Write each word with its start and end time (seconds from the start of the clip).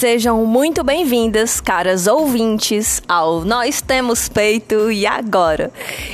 Sejam 0.00 0.46
muito 0.46 0.82
bem-vindas, 0.82 1.60
caras 1.60 2.06
ouvintes, 2.06 3.02
ao 3.06 3.44
Nós 3.44 3.82
Temos 3.82 4.30
Peito 4.30 4.90
e 4.90 5.06
Agora. 5.06 5.70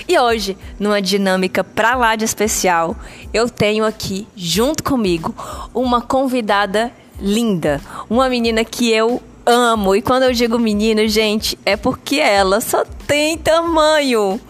E 0.09 0.19
hoje, 0.19 0.59
numa 0.77 1.01
dinâmica 1.01 1.63
pra 1.63 1.95
lá 1.95 2.17
de 2.17 2.25
especial, 2.25 2.97
eu 3.33 3.49
tenho 3.49 3.85
aqui, 3.85 4.27
junto 4.35 4.83
comigo, 4.83 5.33
uma 5.73 6.01
convidada 6.01 6.91
linda, 7.21 7.81
uma 8.11 8.29
menina 8.29 8.65
que 8.65 8.91
eu 8.91 9.23
amo. 9.47 9.95
E 9.95 10.03
quando 10.03 10.25
eu 10.25 10.33
digo 10.33 10.59
menina, 10.59 11.07
gente, 11.07 11.57
é 11.65 11.77
porque 11.77 12.17
ela 12.17 12.61
só 12.61 12.85
tem 13.07 13.39
tamanho. 13.39 14.41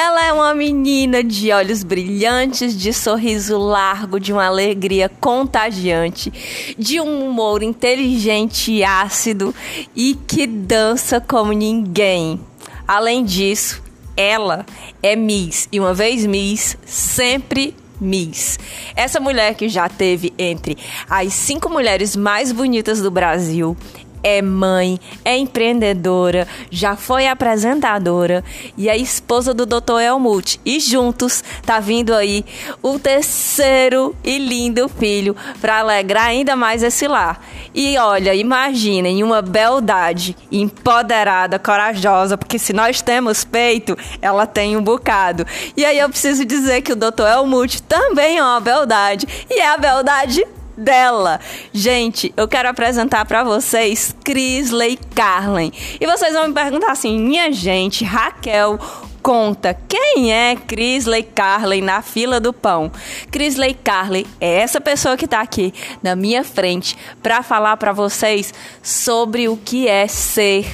Ela 0.00 0.26
é 0.26 0.32
uma 0.32 0.54
menina 0.54 1.24
de 1.24 1.50
olhos 1.50 1.82
brilhantes, 1.82 2.78
de 2.78 2.92
sorriso 2.92 3.58
largo, 3.58 4.20
de 4.20 4.32
uma 4.32 4.46
alegria 4.46 5.08
contagiante, 5.08 6.32
de 6.78 7.00
um 7.00 7.28
humor 7.28 7.64
inteligente 7.64 8.70
e 8.70 8.84
ácido 8.84 9.52
e 9.96 10.14
que 10.14 10.46
dança 10.46 11.20
como 11.20 11.50
ninguém. 11.50 12.40
Além 12.86 13.24
disso, 13.24 13.82
ela 14.16 14.64
é 15.02 15.16
Miss 15.16 15.68
e 15.72 15.80
uma 15.80 15.92
vez 15.92 16.24
Miss, 16.24 16.78
sempre 16.86 17.74
Miss. 18.00 18.56
Essa 18.94 19.18
mulher 19.18 19.56
que 19.56 19.68
já 19.68 19.88
teve 19.88 20.32
entre 20.38 20.78
as 21.10 21.32
cinco 21.32 21.68
mulheres 21.68 22.14
mais 22.14 22.52
bonitas 22.52 23.02
do 23.02 23.10
Brasil, 23.10 23.76
é 24.22 24.42
mãe, 24.42 24.98
é 25.24 25.36
empreendedora, 25.36 26.46
já 26.70 26.96
foi 26.96 27.26
apresentadora 27.26 28.44
e 28.76 28.88
é 28.88 28.96
esposa 28.96 29.52
do 29.54 29.66
Dr. 29.66 30.00
Elmut. 30.00 30.60
E 30.64 30.80
juntos 30.80 31.42
tá 31.64 31.80
vindo 31.80 32.14
aí 32.14 32.44
o 32.82 32.98
terceiro 32.98 34.14
e 34.24 34.38
lindo 34.38 34.88
filho 34.88 35.36
para 35.60 35.78
alegrar 35.78 36.26
ainda 36.26 36.56
mais 36.56 36.82
esse 36.82 37.06
lar. 37.06 37.44
E 37.74 37.96
olha, 37.98 38.34
imaginem 38.34 39.22
uma 39.22 39.42
beldade 39.42 40.36
empoderada, 40.50 41.58
corajosa, 41.58 42.36
porque 42.36 42.58
se 42.58 42.72
nós 42.72 43.02
temos 43.02 43.44
peito, 43.44 43.96
ela 44.20 44.46
tem 44.46 44.76
um 44.76 44.82
bocado. 44.82 45.46
E 45.76 45.84
aí 45.84 45.98
eu 45.98 46.08
preciso 46.08 46.44
dizer 46.44 46.82
que 46.82 46.92
o 46.92 46.96
Dr. 46.96 47.26
Elmut 47.36 47.82
também 47.82 48.38
é 48.38 48.42
uma 48.42 48.60
beldade 48.60 49.26
e 49.50 49.60
é 49.60 49.72
a 49.72 49.76
beldade 49.76 50.44
dela. 50.78 51.40
Gente, 51.72 52.32
eu 52.36 52.46
quero 52.46 52.68
apresentar 52.68 53.24
para 53.24 53.42
vocês 53.42 54.14
Crisley 54.24 54.98
Carlen. 55.14 55.72
E 56.00 56.06
vocês 56.06 56.32
vão 56.32 56.48
me 56.48 56.54
perguntar 56.54 56.92
assim: 56.92 57.18
"Minha 57.18 57.50
gente, 57.52 58.04
Raquel, 58.04 58.78
conta 59.22 59.78
quem 59.88 60.32
é 60.32 60.56
Crisley 60.56 61.22
Carley 61.22 61.82
na 61.82 62.00
fila 62.00 62.40
do 62.40 62.52
pão. 62.52 62.90
Crisley 63.30 63.74
Carley 63.74 64.26
é 64.40 64.60
essa 64.60 64.80
pessoa 64.80 65.16
que 65.16 65.24
está 65.24 65.40
aqui 65.40 65.74
na 66.02 66.16
minha 66.16 66.44
frente 66.44 66.96
para 67.22 67.42
falar 67.42 67.76
para 67.76 67.92
vocês 67.92 68.54
sobre 68.82 69.48
o 69.48 69.56
que 69.56 69.88
é 69.88 70.06
ser 70.06 70.66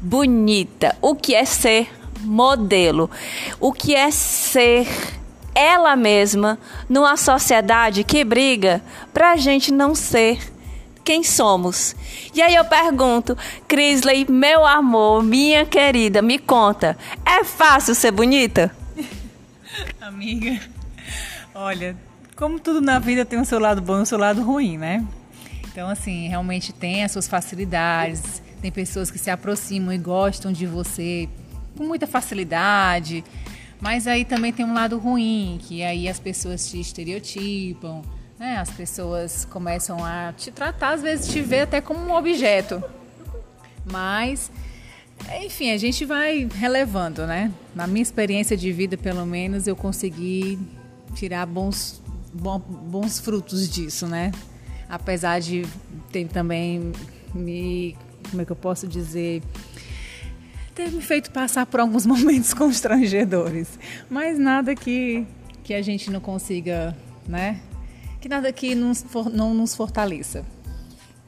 bonita, 0.00 0.94
o 1.00 1.14
que 1.14 1.34
é 1.34 1.44
ser 1.44 1.88
modelo, 2.20 3.10
o 3.58 3.72
que 3.72 3.94
é 3.94 4.10
ser 4.10 4.86
ela 5.56 5.96
mesma 5.96 6.58
numa 6.86 7.16
sociedade 7.16 8.04
que 8.04 8.22
briga 8.22 8.82
para 9.12 9.32
a 9.32 9.36
gente 9.36 9.72
não 9.72 9.94
ser 9.94 10.38
quem 11.02 11.24
somos. 11.24 11.96
E 12.34 12.42
aí 12.42 12.54
eu 12.54 12.64
pergunto, 12.64 13.38
Crisley, 13.66 14.26
meu 14.28 14.66
amor, 14.66 15.22
minha 15.22 15.64
querida, 15.64 16.20
me 16.20 16.38
conta, 16.38 16.98
é 17.24 17.42
fácil 17.42 17.94
ser 17.94 18.10
bonita? 18.10 18.74
Amiga, 20.00 20.60
olha, 21.54 21.96
como 22.36 22.60
tudo 22.60 22.82
na 22.82 22.98
vida 22.98 23.24
tem 23.24 23.40
o 23.40 23.44
seu 23.44 23.58
lado 23.58 23.80
bom 23.80 24.00
e 24.00 24.02
o 24.02 24.06
seu 24.06 24.18
lado 24.18 24.42
ruim, 24.42 24.76
né? 24.76 25.04
Então, 25.68 25.88
assim, 25.88 26.28
realmente 26.28 26.72
tem 26.72 27.04
as 27.04 27.12
suas 27.12 27.28
facilidades, 27.28 28.42
tem 28.60 28.72
pessoas 28.72 29.10
que 29.10 29.18
se 29.18 29.30
aproximam 29.30 29.94
e 29.94 29.98
gostam 29.98 30.50
de 30.50 30.66
você 30.66 31.28
com 31.76 31.84
muita 31.84 32.06
facilidade, 32.06 33.22
mas 33.86 34.08
aí 34.08 34.24
também 34.24 34.52
tem 34.52 34.66
um 34.66 34.74
lado 34.74 34.98
ruim, 34.98 35.60
que 35.62 35.80
aí 35.84 36.08
as 36.08 36.18
pessoas 36.18 36.68
te 36.68 36.80
estereotipam, 36.80 38.02
né? 38.36 38.56
As 38.56 38.68
pessoas 38.68 39.44
começam 39.44 40.04
a 40.04 40.34
te 40.36 40.50
tratar, 40.50 40.94
às 40.94 41.02
vezes 41.02 41.28
te 41.28 41.40
ver 41.40 41.60
até 41.60 41.80
como 41.80 42.00
um 42.00 42.12
objeto. 42.12 42.82
Mas, 43.88 44.50
enfim, 45.40 45.70
a 45.70 45.78
gente 45.78 46.04
vai 46.04 46.48
relevando, 46.52 47.28
né? 47.28 47.52
Na 47.76 47.86
minha 47.86 48.02
experiência 48.02 48.56
de 48.56 48.72
vida, 48.72 48.96
pelo 48.96 49.24
menos, 49.24 49.68
eu 49.68 49.76
consegui 49.76 50.58
tirar 51.14 51.46
bons, 51.46 52.02
bons 52.34 53.20
frutos 53.20 53.70
disso, 53.70 54.08
né? 54.08 54.32
Apesar 54.88 55.38
de 55.38 55.64
ter 56.10 56.26
também 56.26 56.90
me, 57.32 57.96
como 58.30 58.42
é 58.42 58.44
que 58.44 58.50
eu 58.50 58.56
posso 58.56 58.88
dizer, 58.88 59.44
ter 60.76 60.92
me 60.92 61.00
feito 61.00 61.30
passar 61.30 61.64
por 61.64 61.80
alguns 61.80 62.04
momentos 62.06 62.52
constrangedores, 62.52 63.78
mas 64.08 64.38
nada 64.38 64.76
que, 64.76 65.26
que 65.64 65.72
a 65.74 65.80
gente 65.80 66.10
não 66.10 66.20
consiga, 66.20 66.94
né? 67.26 67.60
Que 68.20 68.28
nada 68.28 68.52
que 68.52 68.74
nos 68.74 69.04
não 69.32 69.54
nos 69.54 69.74
fortaleça. 69.74 70.44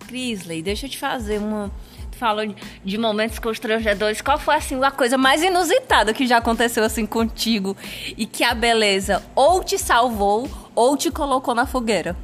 Crisley, 0.06 0.62
deixa 0.62 0.86
eu 0.86 0.90
te 0.90 0.98
fazer 0.98 1.38
uma. 1.38 1.70
Tu 2.10 2.18
falou 2.18 2.46
de, 2.46 2.56
de 2.84 2.98
momentos 2.98 3.38
constrangedores. 3.38 4.20
Qual 4.20 4.38
foi 4.38 4.56
assim 4.56 4.82
a 4.82 4.90
coisa 4.90 5.16
mais 5.16 5.42
inusitada 5.42 6.12
que 6.12 6.26
já 6.26 6.38
aconteceu 6.38 6.84
assim 6.84 7.06
contigo 7.06 7.76
e 8.16 8.26
que 8.26 8.44
a 8.44 8.54
beleza 8.54 9.22
ou 9.34 9.62
te 9.62 9.78
salvou 9.78 10.48
ou 10.74 10.96
te 10.96 11.10
colocou 11.10 11.54
na 11.54 11.66
fogueira? 11.66 12.16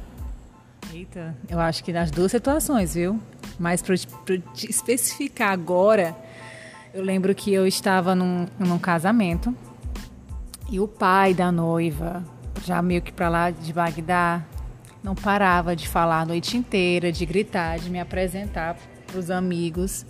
Eita, 0.93 1.35
eu 1.49 1.59
acho 1.59 1.83
que 1.83 1.91
nas 1.91 2.11
duas 2.11 2.31
situações, 2.31 2.95
viu? 2.95 3.19
Mas 3.59 3.81
para 3.81 3.95
te 3.95 4.69
especificar 4.69 5.51
agora, 5.51 6.15
eu 6.95 7.03
lembro 7.03 7.35
que 7.35 7.53
eu 7.53 7.67
estava 7.67 8.15
num, 8.15 8.47
num 8.57 8.79
casamento 8.79 9.53
e 10.71 10.79
o 10.79 10.87
pai 10.87 11.33
da 11.33 11.51
noiva, 11.51 12.23
já 12.63 12.81
meio 12.81 13.01
que 13.01 13.11
para 13.11 13.27
lá 13.27 13.51
de 13.51 13.73
Bagdá, 13.73 14.41
não 15.03 15.13
parava 15.13 15.75
de 15.75 15.89
falar 15.89 16.21
a 16.21 16.25
noite 16.25 16.55
inteira, 16.55 17.11
de 17.11 17.25
gritar, 17.25 17.79
de 17.79 17.89
me 17.89 17.99
apresentar 17.99 18.77
para 19.05 19.19
os 19.19 19.29
amigos 19.29 20.05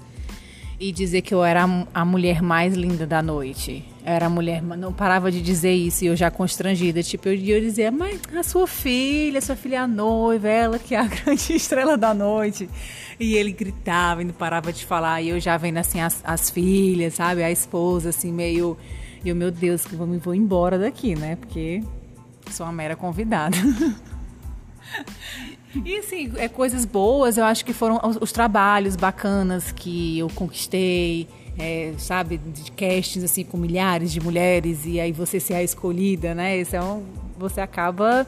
e 0.80 0.92
dizer 0.92 1.24
que 1.24 1.34
eu 1.34 1.44
era 1.44 1.66
a 1.92 2.06
mulher 2.06 2.44
mais 2.44 2.76
linda 2.76 3.08
da 3.08 3.20
noite. 3.20 3.84
Era 4.08 4.28
a 4.28 4.30
mulher, 4.30 4.62
não 4.62 4.94
parava 4.94 5.32
de 5.32 5.42
dizer 5.42 5.74
isso 5.74 6.04
e 6.04 6.08
eu 6.08 6.16
já 6.16 6.30
constrangida. 6.30 7.02
Tipo, 7.02 7.28
eu, 7.30 7.34
eu 7.34 7.60
dizia, 7.60 7.92
mas 7.92 8.22
a 8.38 8.44
sua 8.44 8.68
filha, 8.68 9.42
sua 9.42 9.56
filha 9.56 9.78
é 9.78 9.80
a 9.80 9.88
noiva, 9.88 10.48
ela 10.48 10.78
que 10.78 10.94
é 10.94 11.00
a 11.00 11.08
grande 11.10 11.56
estrela 11.56 11.98
da 11.98 12.14
noite. 12.14 12.70
E 13.20 13.34
ele 13.34 13.52
gritava 13.52 14.22
e 14.22 14.26
não 14.26 14.34
parava 14.34 14.72
de 14.72 14.86
falar. 14.86 15.24
E 15.24 15.30
eu 15.30 15.40
já 15.40 15.58
vendo 15.58 15.78
assim 15.78 16.02
as, 16.02 16.22
as 16.24 16.52
filhas, 16.52 17.16
sabe? 17.16 17.42
A 17.42 17.50
esposa, 17.50 18.10
assim, 18.10 18.32
meio. 18.32 18.78
E 19.24 19.30
eu, 19.30 19.36
meu 19.36 19.50
Deus, 19.50 19.86
que 19.86 19.94
eu 19.94 20.20
vou 20.20 20.36
embora 20.36 20.78
daqui, 20.78 21.16
né? 21.16 21.36
Porque 21.38 21.82
sou 22.52 22.68
uma 22.68 22.74
mera 22.74 22.96
convidada. 22.96 23.58
E 25.84 25.98
assim, 25.98 26.32
é 26.38 26.48
coisas 26.48 26.86
boas, 26.86 27.38
eu 27.38 27.44
acho 27.44 27.66
que 27.66 27.74
foram 27.74 28.00
os, 28.02 28.18
os 28.22 28.32
trabalhos 28.32 28.96
bacanas 28.96 29.74
que 29.74 30.18
eu 30.18 30.30
conquistei, 30.30 31.28
é, 31.58 31.94
sabe, 31.98 32.38
de 32.38 32.72
castings 32.72 33.24
assim 33.24 33.44
com 33.44 33.58
milhares 33.58 34.12
de 34.12 34.20
mulheres 34.20 34.86
e 34.86 35.00
aí 35.00 35.12
você 35.12 35.40
ser 35.40 35.56
a 35.56 35.64
escolhida, 35.64 36.36
né? 36.36 36.62
Um, 36.84 37.04
você 37.38 37.62
acaba 37.62 38.28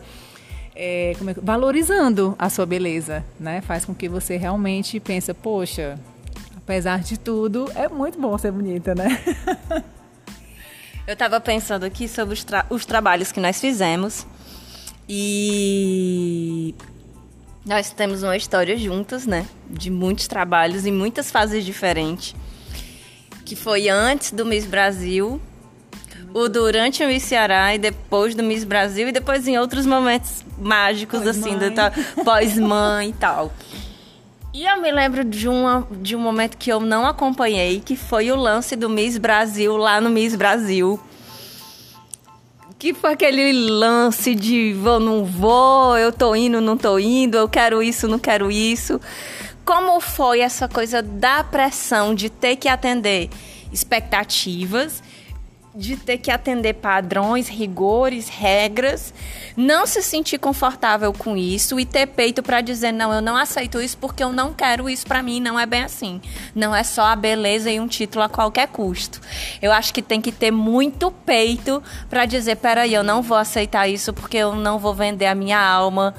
é, 0.76 1.12
é, 1.12 1.16
valorizando 1.42 2.36
a 2.38 2.50
sua 2.50 2.66
beleza, 2.66 3.26
né? 3.40 3.62
Faz 3.62 3.84
com 3.84 3.94
que 3.94 4.08
você 4.08 4.38
realmente 4.38 5.00
pense, 5.00 5.34
poxa, 5.34 6.00
apesar 6.56 7.00
de 7.00 7.20
tudo, 7.20 7.70
é 7.76 7.90
muito 7.90 8.20
bom 8.20 8.38
ser 8.38 8.52
bonita, 8.52 8.94
né? 8.96 9.22
Eu 11.08 11.14
estava 11.14 11.40
pensando 11.40 11.86
aqui 11.86 12.08
sobre 12.08 12.34
os, 12.34 12.44
tra 12.44 12.66
os 12.70 12.86
trabalhos 12.86 13.32
que 13.32 13.40
nós 13.40 13.62
fizemos 13.62 14.28
e 15.08 16.76
nós 17.66 17.92
temos 17.92 18.24
uma 18.24 18.36
história 18.36 18.78
juntas, 18.78 19.26
né? 19.26 19.48
De 19.70 19.90
muitos 19.90 20.28
trabalhos 20.28 20.86
em 20.86 20.92
muitas 20.92 21.32
fases 21.32 21.66
diferentes. 21.66 22.36
Que 23.48 23.56
foi 23.56 23.88
antes 23.88 24.32
do 24.32 24.46
Miss 24.46 24.66
Brasil 24.66 25.40
o 26.34 26.50
durante 26.50 27.02
o 27.02 27.08
Miss 27.08 27.24
Ceará 27.24 27.74
e 27.74 27.78
depois 27.78 28.36
do 28.36 28.44
Miss 28.44 28.66
Brasil 28.66 29.08
e 29.08 29.12
depois 29.14 29.48
em 29.48 29.58
outros 29.58 29.86
momentos 29.86 30.44
mágicos, 30.60 31.20
pós 31.20 31.30
assim, 31.30 31.58
do 31.58 32.24
pós-mãe 32.26 33.10
e 33.10 33.14
tal. 33.14 33.54
E 34.54 34.66
eu 34.66 34.82
me 34.82 34.92
lembro 34.92 35.24
de, 35.24 35.48
uma, 35.48 35.88
de 36.02 36.14
um 36.14 36.20
momento 36.20 36.58
que 36.58 36.70
eu 36.70 36.82
não 36.82 37.06
acompanhei, 37.06 37.80
que 37.80 37.96
foi 37.96 38.30
o 38.34 38.36
lance 38.36 38.76
do 38.76 38.90
Miss 38.90 39.18
Brasil 39.18 39.78
lá 39.78 40.02
no 40.02 40.10
Miss 40.10 40.36
Brasil. 40.36 41.00
Que 42.78 42.94
foi 42.94 43.14
aquele 43.14 43.54
lance 43.54 44.36
de 44.36 44.74
vou, 44.74 45.00
não 45.00 45.24
vou, 45.24 45.98
eu 45.98 46.12
tô 46.12 46.36
indo, 46.36 46.60
não 46.60 46.76
tô 46.76 47.00
indo, 47.00 47.38
eu 47.38 47.48
quero 47.48 47.82
isso, 47.82 48.10
não 48.10 48.20
quero 48.20 48.52
isso. 48.52 49.00
Como 49.68 50.00
foi 50.00 50.40
essa 50.40 50.70
coisa 50.70 51.02
da 51.02 51.44
pressão 51.44 52.16
de 52.16 52.30
ter 52.30 52.56
que 52.56 52.70
atender 52.70 53.30
expectativas 53.70 55.04
de 55.76 55.96
ter 55.96 56.18
que 56.18 56.32
atender 56.32 56.74
padrões, 56.74 57.48
rigores, 57.48 58.28
regras, 58.28 59.14
não 59.56 59.86
se 59.86 60.02
sentir 60.02 60.40
confortável 60.40 61.14
com 61.14 61.38
isso 61.38 61.80
e 61.80 61.86
ter 61.86 62.08
peito 62.08 62.42
para 62.42 62.62
dizer 62.62 62.92
não, 62.92 63.14
eu 63.14 63.22
não 63.22 63.38
aceito 63.38 63.80
isso 63.80 63.96
porque 64.00 64.24
eu 64.24 64.34
não 64.34 64.54
quero 64.54 64.90
isso 64.90 65.06
para 65.06 65.22
mim, 65.22 65.40
não 65.40 65.60
é 65.60 65.68
bem 65.68 65.84
assim. 65.84 66.20
Não 66.56 66.76
é 66.76 66.84
só 66.84 67.04
a 67.04 67.16
beleza 67.16 67.70
e 67.70 67.80
um 67.80 67.88
título 67.88 68.24
a 68.24 68.30
qualquer 68.30 68.70
custo. 68.70 69.22
Eu 69.62 69.72
acho 69.72 69.94
que 69.94 70.02
tem 70.02 70.20
que 70.20 70.32
ter 70.32 70.50
muito 70.50 71.12
peito 71.12 71.84
para 72.10 72.26
dizer, 72.26 72.56
peraí, 72.56 72.96
eu 72.96 73.04
não 73.04 73.22
vou 73.22 73.38
aceitar 73.38 73.88
isso 73.88 74.12
porque 74.14 74.38
eu 74.38 74.56
não 74.56 74.80
vou 74.80 74.96
vender 74.96 75.28
a 75.28 75.36
minha 75.36 75.60
alma 75.60 76.16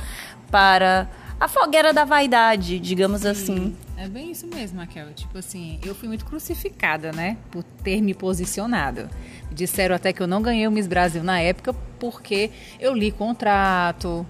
para 0.53 1.09
a 1.40 1.46
fogueira 1.49 1.93
da 1.93 2.05
vaidade, 2.05 2.79
digamos 2.79 3.23
Sim. 3.23 3.29
assim. 3.29 3.76
É 3.96 4.08
bem 4.08 4.31
isso 4.31 4.46
mesmo, 4.46 4.79
Raquel. 4.79 5.12
Tipo 5.14 5.38
assim, 5.38 5.79
eu 5.85 5.94
fui 5.94 6.08
muito 6.08 6.25
crucificada, 6.25 7.12
né? 7.12 7.37
Por 7.50 7.62
ter 7.62 8.00
me 8.00 8.14
posicionado. 8.14 9.08
Disseram 9.50 9.94
até 9.94 10.12
que 10.12 10.20
eu 10.23 10.26
não 10.26 10.43
ganhei 10.43 10.67
o 10.67 10.70
Miss 10.70 10.87
Brasil 10.87 11.23
na 11.23 11.40
época 11.40 11.73
porque 11.99 12.50
eu 12.79 12.94
li 12.94 13.11
contrato, 13.11 14.26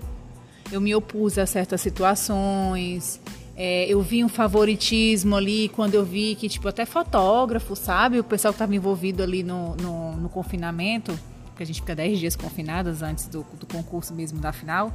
eu 0.73 0.81
me 0.81 0.95
opus 0.95 1.39
a 1.39 1.47
certas 1.47 1.81
situações, 1.81 3.21
é, 3.61 3.87
eu 3.87 4.01
vi 4.01 4.23
um 4.23 4.29
favoritismo 4.29 5.35
ali 5.35 5.69
quando 5.71 5.95
eu 5.95 6.05
vi 6.05 6.37
que, 6.37 6.49
tipo, 6.49 6.69
até 6.69 6.87
fotógrafo, 6.87 7.75
sabe? 7.75 8.21
O 8.21 8.25
pessoal 8.25 8.53
que 8.53 8.57
estava 8.57 8.73
envolvido 8.75 9.21
ali 9.21 9.43
no, 9.43 9.75
no, 9.75 10.17
no, 10.17 10.29
confinamento, 10.29 11.19
porque 11.47 11.65
a 11.65 11.67
gente 11.67 11.81
fica 11.81 11.93
10 11.93 12.21
dias 12.21 12.37
confinadas 12.37 13.03
antes 13.03 13.27
do, 13.27 13.45
do 13.59 13.67
concurso 13.67 14.15
mesmo 14.15 14.39
da 14.39 14.53
final. 14.53 14.93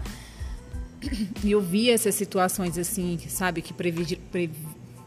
E 1.44 1.52
eu 1.52 1.62
vi 1.62 1.90
essas 1.90 2.16
situações 2.16 2.78
assim, 2.78 3.20
sabe, 3.28 3.62
que 3.62 3.74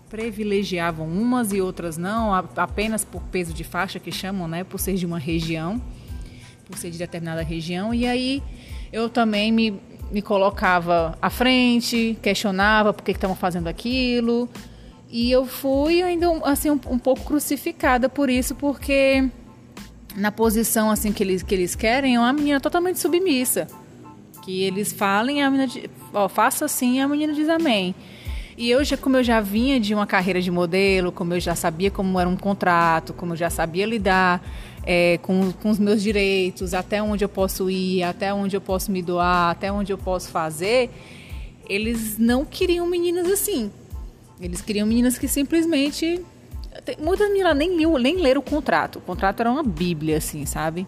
privilegiavam 0.08 1.06
umas 1.06 1.52
e 1.52 1.60
outras 1.60 1.96
não, 1.96 2.34
apenas 2.34 3.04
por 3.04 3.22
peso 3.22 3.52
de 3.52 3.64
faixa 3.64 3.98
que 3.98 4.12
chamam, 4.12 4.46
né, 4.46 4.64
por 4.64 4.78
ser 4.78 4.94
de 4.94 5.06
uma 5.06 5.18
região, 5.18 5.80
por 6.66 6.76
ser 6.76 6.90
de 6.90 6.98
determinada 6.98 7.42
região. 7.42 7.94
E 7.94 8.06
aí 8.06 8.42
eu 8.92 9.08
também 9.08 9.50
me, 9.50 9.80
me 10.10 10.20
colocava 10.20 11.16
à 11.20 11.30
frente, 11.30 12.18
questionava 12.20 12.92
por 12.92 13.02
que 13.02 13.12
estavam 13.12 13.36
fazendo 13.36 13.68
aquilo. 13.68 14.48
E 15.08 15.30
eu 15.30 15.46
fui 15.46 16.02
ainda 16.02 16.28
assim 16.44 16.70
um, 16.70 16.80
um, 16.90 16.98
pouco 16.98 17.24
crucificada 17.24 18.08
por 18.08 18.28
isso, 18.28 18.54
porque 18.56 19.28
na 20.16 20.32
posição 20.32 20.90
assim 20.90 21.12
que 21.12 21.22
eles, 21.22 21.42
que 21.42 21.54
eles 21.54 21.76
querem, 21.76 22.16
é 22.16 22.18
uma 22.18 22.32
menina 22.32 22.60
totalmente 22.60 22.98
submissa 22.98 23.68
que 24.46 24.62
eles 24.62 24.92
falem, 24.92 25.42
a 25.42 25.50
menina 25.50 25.66
diz, 25.66 25.90
ó, 26.14 26.28
faça 26.28 26.66
assim, 26.66 27.00
a 27.00 27.08
menina 27.08 27.32
diz 27.32 27.48
amém. 27.48 27.92
E 28.56 28.70
eu 28.70 28.82
já, 28.84 28.96
como 28.96 29.16
eu 29.16 29.24
já 29.24 29.40
vinha 29.40 29.80
de 29.80 29.92
uma 29.92 30.06
carreira 30.06 30.40
de 30.40 30.52
modelo, 30.52 31.10
como 31.10 31.34
eu 31.34 31.40
já 31.40 31.56
sabia 31.56 31.90
como 31.90 32.18
era 32.18 32.28
um 32.28 32.36
contrato, 32.36 33.12
como 33.12 33.32
eu 33.32 33.36
já 33.36 33.50
sabia 33.50 33.84
lidar 33.84 34.40
é, 34.84 35.18
com, 35.20 35.52
com 35.52 35.68
os 35.68 35.80
meus 35.80 36.00
direitos, 36.00 36.74
até 36.74 37.02
onde 37.02 37.24
eu 37.24 37.28
posso 37.28 37.68
ir, 37.68 38.04
até 38.04 38.32
onde 38.32 38.56
eu 38.56 38.60
posso 38.60 38.92
me 38.92 39.02
doar, 39.02 39.50
até 39.50 39.70
onde 39.70 39.92
eu 39.92 39.98
posso 39.98 40.28
fazer, 40.30 40.90
eles 41.68 42.16
não 42.16 42.44
queriam 42.44 42.86
meninas 42.86 43.28
assim. 43.28 43.68
Eles 44.40 44.60
queriam 44.60 44.86
meninas 44.86 45.18
que 45.18 45.26
simplesmente. 45.26 46.22
Muitas 47.00 47.28
meninas 47.30 47.56
nem, 47.56 47.76
nem 47.76 48.16
leram 48.16 48.40
o 48.40 48.44
contrato. 48.44 49.00
O 49.00 49.02
contrato 49.02 49.40
era 49.40 49.50
uma 49.50 49.64
bíblia, 49.64 50.18
assim, 50.18 50.46
sabe? 50.46 50.86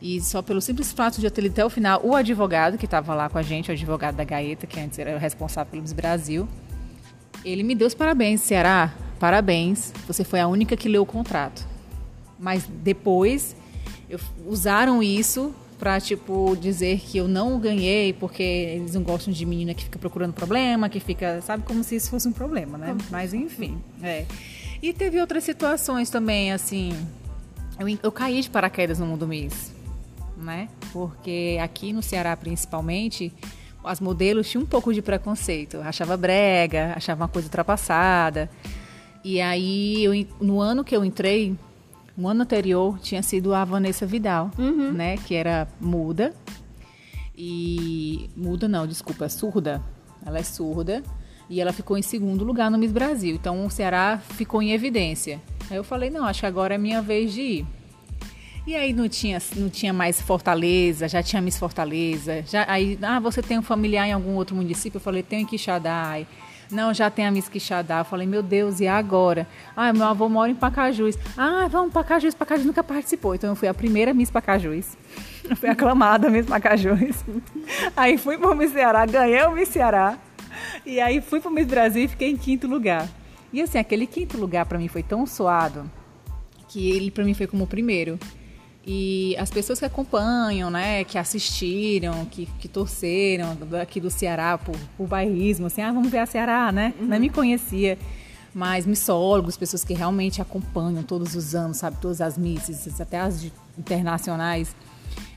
E 0.00 0.20
só 0.20 0.40
pelo 0.40 0.60
simples 0.60 0.92
fato 0.92 1.20
de 1.20 1.26
eu 1.26 1.30
ter 1.30 1.42
lido 1.42 1.52
até 1.52 1.64
o 1.64 1.68
final, 1.68 2.00
o 2.02 2.14
advogado 2.14 2.78
que 2.78 2.86
estava 2.86 3.14
lá 3.14 3.28
com 3.28 3.36
a 3.36 3.42
gente, 3.42 3.70
o 3.70 3.72
advogado 3.72 4.16
da 4.16 4.24
Gaeta, 4.24 4.66
que 4.66 4.80
antes 4.80 4.98
era 4.98 5.14
o 5.14 5.18
responsável 5.18 5.70
pelo 5.70 5.94
Brasil, 5.94 6.48
ele 7.44 7.62
me 7.62 7.74
deu 7.74 7.86
os 7.86 7.94
parabéns. 7.94 8.40
Ceará, 8.40 8.94
parabéns, 9.18 9.92
você 10.06 10.24
foi 10.24 10.40
a 10.40 10.48
única 10.48 10.74
que 10.76 10.88
leu 10.88 11.02
o 11.02 11.06
contrato. 11.06 11.66
Mas 12.38 12.64
depois 12.66 13.54
eu, 14.08 14.18
usaram 14.46 15.02
isso 15.02 15.54
para 15.78 16.00
tipo 16.00 16.56
dizer 16.56 17.00
que 17.00 17.18
eu 17.18 17.28
não 17.28 17.58
ganhei 17.58 18.12
porque 18.14 18.42
eles 18.42 18.94
não 18.94 19.02
gostam 19.02 19.32
de 19.32 19.44
menina 19.44 19.74
que 19.74 19.84
fica 19.84 19.98
procurando 19.98 20.32
problema, 20.32 20.88
que 20.88 21.00
fica, 21.00 21.42
sabe, 21.42 21.62
como 21.64 21.84
se 21.84 21.96
isso 21.96 22.08
fosse 22.08 22.26
um 22.26 22.32
problema, 22.32 22.78
né? 22.78 22.96
Mas 23.10 23.34
enfim, 23.34 23.78
é. 24.02 24.24
E 24.82 24.94
teve 24.94 25.20
outras 25.20 25.44
situações 25.44 26.08
também, 26.08 26.52
assim, 26.52 26.92
eu, 27.78 27.98
eu 28.02 28.12
caí 28.12 28.40
de 28.40 28.48
paraquedas 28.48 28.98
no 28.98 29.04
mundo 29.04 29.28
Miss 29.28 29.79
né? 30.40 30.68
Porque 30.92 31.58
aqui 31.62 31.92
no 31.92 32.02
Ceará, 32.02 32.36
principalmente, 32.36 33.32
as 33.84 34.00
modelos 34.00 34.48
tinham 34.48 34.62
um 34.62 34.66
pouco 34.66 34.92
de 34.92 35.02
preconceito. 35.02 35.78
Achava 35.78 36.16
brega, 36.16 36.94
achava 36.96 37.22
uma 37.22 37.28
coisa 37.28 37.46
ultrapassada. 37.46 38.50
E 39.24 39.40
aí, 39.40 40.04
eu, 40.04 40.26
no 40.40 40.60
ano 40.60 40.82
que 40.82 40.96
eu 40.96 41.04
entrei, 41.04 41.56
no 42.16 42.28
ano 42.28 42.42
anterior, 42.42 42.98
tinha 42.98 43.22
sido 43.22 43.54
a 43.54 43.64
Vanessa 43.64 44.06
Vidal, 44.06 44.50
uhum. 44.58 44.92
né? 44.92 45.16
Que 45.16 45.34
era 45.34 45.68
muda. 45.80 46.34
E. 47.36 48.28
Muda 48.36 48.68
não, 48.68 48.86
desculpa, 48.86 49.26
é 49.26 49.28
surda. 49.28 49.82
Ela 50.24 50.38
é 50.38 50.42
surda. 50.42 51.02
E 51.48 51.60
ela 51.60 51.72
ficou 51.72 51.98
em 51.98 52.02
segundo 52.02 52.44
lugar 52.44 52.70
no 52.70 52.78
Miss 52.78 52.92
Brasil. 52.92 53.34
Então 53.34 53.66
o 53.66 53.70
Ceará 53.70 54.18
ficou 54.18 54.62
em 54.62 54.72
evidência. 54.72 55.40
Aí 55.68 55.76
eu 55.76 55.82
falei, 55.84 56.08
não, 56.08 56.24
acho 56.24 56.40
que 56.40 56.46
agora 56.46 56.74
é 56.74 56.78
minha 56.78 57.02
vez 57.02 57.32
de 57.32 57.40
ir. 57.40 57.66
E 58.70 58.76
aí 58.76 58.92
não 58.92 59.08
tinha, 59.08 59.42
não 59.56 59.68
tinha 59.68 59.92
mais 59.92 60.22
Fortaleza, 60.22 61.08
já 61.08 61.20
tinha 61.24 61.42
Miss 61.42 61.58
Fortaleza. 61.58 62.44
Já, 62.46 62.64
aí, 62.68 62.96
ah, 63.02 63.18
você 63.18 63.42
tem 63.42 63.58
um 63.58 63.62
familiar 63.62 64.06
em 64.06 64.12
algum 64.12 64.36
outro 64.36 64.54
município? 64.54 64.98
Eu 64.98 65.00
falei, 65.00 65.24
tenho 65.24 65.42
em 65.42 65.44
Quixadá. 65.44 66.20
Não, 66.70 66.94
já 66.94 67.10
tem 67.10 67.26
a 67.26 67.32
Miss 67.32 67.48
Quixadá. 67.48 67.98
Eu 67.98 68.04
falei, 68.04 68.28
meu 68.28 68.44
Deus, 68.44 68.78
e 68.78 68.86
agora? 68.86 69.44
Ah, 69.76 69.92
meu 69.92 70.04
avô 70.04 70.28
mora 70.28 70.52
em 70.52 70.54
Pacajus. 70.54 71.18
Ah, 71.36 71.66
vamos, 71.68 71.92
Pacajus. 71.92 72.32
Pacajus 72.32 72.64
nunca 72.64 72.84
participou. 72.84 73.34
Então 73.34 73.50
eu 73.50 73.56
fui 73.56 73.66
a 73.66 73.74
primeira 73.74 74.14
Miss 74.14 74.30
Pacajus. 74.30 74.96
Eu 75.50 75.56
fui 75.56 75.68
aclamada 75.68 76.30
Miss 76.30 76.46
Pacajus. 76.46 77.24
Aí 77.96 78.16
fui 78.16 78.38
para 78.38 78.52
o 78.52 78.54
Miss 78.54 78.70
Ceará, 78.70 79.04
ganhei 79.04 79.42
o 79.46 79.50
Miss 79.50 79.68
Ceará. 79.68 80.16
E 80.86 81.00
aí 81.00 81.20
fui 81.20 81.40
para 81.40 81.50
o 81.50 81.52
Miss 81.52 81.66
Brasil 81.66 82.04
e 82.04 82.08
fiquei 82.08 82.30
em 82.30 82.36
quinto 82.36 82.68
lugar. 82.68 83.08
E 83.52 83.60
assim, 83.60 83.78
aquele 83.78 84.06
quinto 84.06 84.38
lugar 84.38 84.64
para 84.64 84.78
mim 84.78 84.86
foi 84.86 85.02
tão 85.02 85.26
suado 85.26 85.90
que 86.68 86.88
ele 86.88 87.10
para 87.10 87.24
mim 87.24 87.34
foi 87.34 87.48
como 87.48 87.64
o 87.64 87.66
primeiro. 87.66 88.16
E 88.92 89.36
as 89.38 89.48
pessoas 89.52 89.78
que 89.78 89.84
acompanham, 89.84 90.68
né, 90.68 91.04
que 91.04 91.16
assistiram, 91.16 92.24
que, 92.24 92.46
que 92.58 92.66
torceram 92.66 93.56
aqui 93.80 94.00
do 94.00 94.10
Ceará 94.10 94.58
por, 94.58 94.74
por 94.96 95.06
bairrismo, 95.06 95.66
assim, 95.66 95.80
ah, 95.80 95.92
vamos 95.92 96.10
ver 96.10 96.18
a 96.18 96.26
Ceará, 96.26 96.72
né? 96.72 96.92
Uhum. 96.98 97.06
Não 97.06 97.20
me 97.20 97.30
conhecia. 97.30 97.96
Mas 98.52 98.86
missólogos, 98.86 99.56
pessoas 99.56 99.84
que 99.84 99.94
realmente 99.94 100.42
acompanham 100.42 101.04
todos 101.04 101.36
os 101.36 101.54
anos, 101.54 101.76
sabe, 101.76 101.98
todas 102.00 102.20
as 102.20 102.36
misses, 102.36 103.00
até 103.00 103.20
as 103.20 103.46
internacionais, 103.78 104.74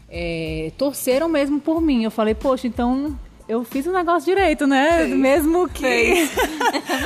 é, 0.10 0.72
torceram 0.76 1.30
mesmo 1.30 1.60
por 1.60 1.80
mim. 1.80 2.04
Eu 2.04 2.10
falei, 2.10 2.34
poxa, 2.34 2.66
então 2.66 3.16
eu 3.54 3.64
fiz 3.64 3.86
o 3.86 3.92
negócio 3.92 4.34
direito, 4.34 4.66
né? 4.66 5.06
Mesmo 5.06 5.70
que. 5.70 5.84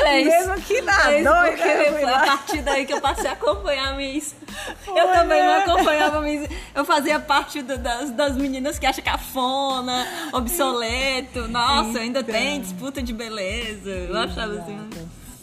Mesmo 0.03 0.55
que 0.61 0.81
nada. 0.81 1.47
Porque 1.47 1.91
foi 1.91 2.03
a 2.03 2.19
partir 2.19 2.61
daí 2.61 2.85
que 2.85 2.93
eu 2.93 3.01
passei 3.01 3.29
a 3.29 3.33
acompanhar 3.33 3.89
a 3.89 3.95
Miss. 3.95 4.33
Foi, 4.79 4.99
eu 4.99 5.07
também 5.07 5.41
né? 5.41 5.45
não 5.45 5.73
acompanhava 5.73 6.19
a 6.19 6.21
Miss. 6.21 6.49
Eu 6.73 6.85
fazia 6.85 7.19
parte 7.19 7.61
do, 7.61 7.77
das, 7.77 8.11
das 8.11 8.37
meninas 8.37 8.79
que 8.79 8.85
acham 8.85 9.03
cafona, 9.03 10.07
obsoleto. 10.31 11.47
Nossa, 11.49 11.89
então. 11.89 12.01
ainda 12.01 12.23
tem 12.23 12.61
disputa 12.61 13.01
de 13.01 13.11
beleza. 13.11 13.89
Eu 13.89 14.17
achava 14.17 14.53
assim. 14.53 14.79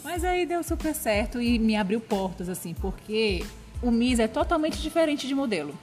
Mas 0.03 0.23
aí 0.23 0.45
deu 0.45 0.63
super 0.63 0.93
certo 0.95 1.39
e 1.39 1.59
me 1.59 1.75
abriu 1.75 1.99
portas, 1.99 2.49
assim, 2.49 2.73
porque 2.73 3.45
o 3.81 3.91
Miss 3.91 4.19
é 4.19 4.27
totalmente 4.27 4.81
diferente 4.81 5.27
de 5.27 5.35
modelo. 5.35 5.73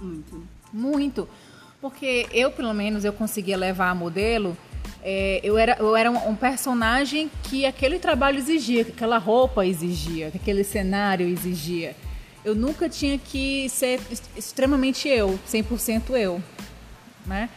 Muito. 0.00 0.46
Muito. 0.72 1.28
Porque 1.86 2.26
eu, 2.32 2.50
pelo 2.50 2.74
menos, 2.74 3.04
eu 3.04 3.12
conseguia 3.12 3.56
levar 3.56 3.90
a 3.90 3.94
modelo. 3.94 4.56
É, 5.04 5.38
eu 5.44 5.56
era, 5.56 5.76
eu 5.78 5.94
era 5.94 6.10
um, 6.10 6.34
personagem 6.34 7.30
que 7.44 7.64
aquele 7.64 8.00
trabalho 8.00 8.38
exigia, 8.38 8.84
que 8.84 8.90
aquela 8.90 9.18
roupa 9.18 9.64
exigia, 9.64 10.32
que 10.32 10.36
aquele 10.36 10.64
cenário 10.64 11.28
exigia. 11.28 11.94
Eu 12.44 12.56
nunca 12.56 12.88
tinha 12.88 13.16
que 13.16 13.68
ser 13.68 14.00
extremamente 14.36 15.08
eu, 15.08 15.38
100% 15.48 16.10
eu, 16.16 16.42
né? 17.24 17.48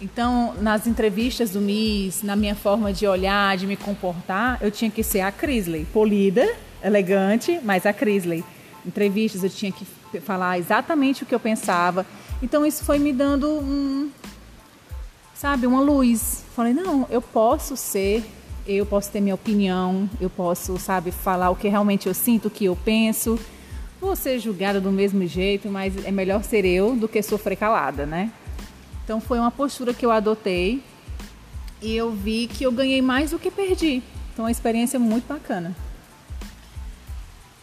Então, 0.00 0.54
nas 0.60 0.88
entrevistas 0.88 1.50
do 1.50 1.60
Miss, 1.60 2.24
na 2.24 2.34
minha 2.34 2.56
forma 2.56 2.92
de 2.92 3.06
olhar, 3.06 3.56
de 3.56 3.68
me 3.68 3.76
comportar, 3.76 4.58
eu 4.60 4.72
tinha 4.72 4.90
que 4.90 5.04
ser 5.04 5.20
a 5.20 5.30
Crisley, 5.30 5.84
polida, 5.92 6.44
elegante, 6.82 7.60
mas 7.62 7.86
a 7.86 7.92
Crisley. 7.92 8.44
Entrevistas 8.84 9.44
eu 9.44 9.50
tinha 9.50 9.70
que 9.70 9.86
falar 10.20 10.58
exatamente 10.58 11.22
o 11.22 11.26
que 11.26 11.34
eu 11.34 11.40
pensava, 11.40 12.04
então 12.42 12.64
isso 12.66 12.84
foi 12.84 12.98
me 12.98 13.12
dando 13.12 13.48
um, 13.48 14.10
sabe, 15.34 15.66
uma 15.66 15.80
luz. 15.80 16.44
Falei, 16.54 16.72
não, 16.72 17.06
eu 17.10 17.20
posso 17.22 17.76
ser, 17.76 18.24
eu 18.66 18.84
posso 18.84 19.10
ter 19.10 19.20
minha 19.20 19.34
opinião, 19.34 20.08
eu 20.20 20.30
posso, 20.30 20.78
sabe, 20.78 21.10
falar 21.10 21.50
o 21.50 21.56
que 21.56 21.68
realmente 21.68 22.06
eu 22.06 22.14
sinto, 22.14 22.48
o 22.48 22.50
que 22.50 22.64
eu 22.64 22.76
penso. 22.76 23.38
Vou 24.00 24.14
ser 24.16 24.38
julgada 24.38 24.80
do 24.80 24.90
mesmo 24.90 25.26
jeito, 25.26 25.68
mas 25.68 26.04
é 26.04 26.10
melhor 26.10 26.44
ser 26.44 26.64
eu 26.64 26.94
do 26.94 27.08
que 27.08 27.22
sofrer 27.22 27.56
calada, 27.56 28.04
né? 28.04 28.30
Então 29.04 29.20
foi 29.20 29.38
uma 29.38 29.50
postura 29.50 29.94
que 29.94 30.04
eu 30.04 30.10
adotei 30.10 30.82
e 31.80 31.94
eu 31.94 32.10
vi 32.10 32.46
que 32.46 32.64
eu 32.64 32.72
ganhei 32.72 33.00
mais 33.00 33.30
do 33.30 33.38
que 33.38 33.50
perdi. 33.50 34.02
Então 34.32 34.46
a 34.46 34.50
experiência 34.50 34.96
é 34.96 35.00
muito 35.00 35.26
bacana. 35.26 35.74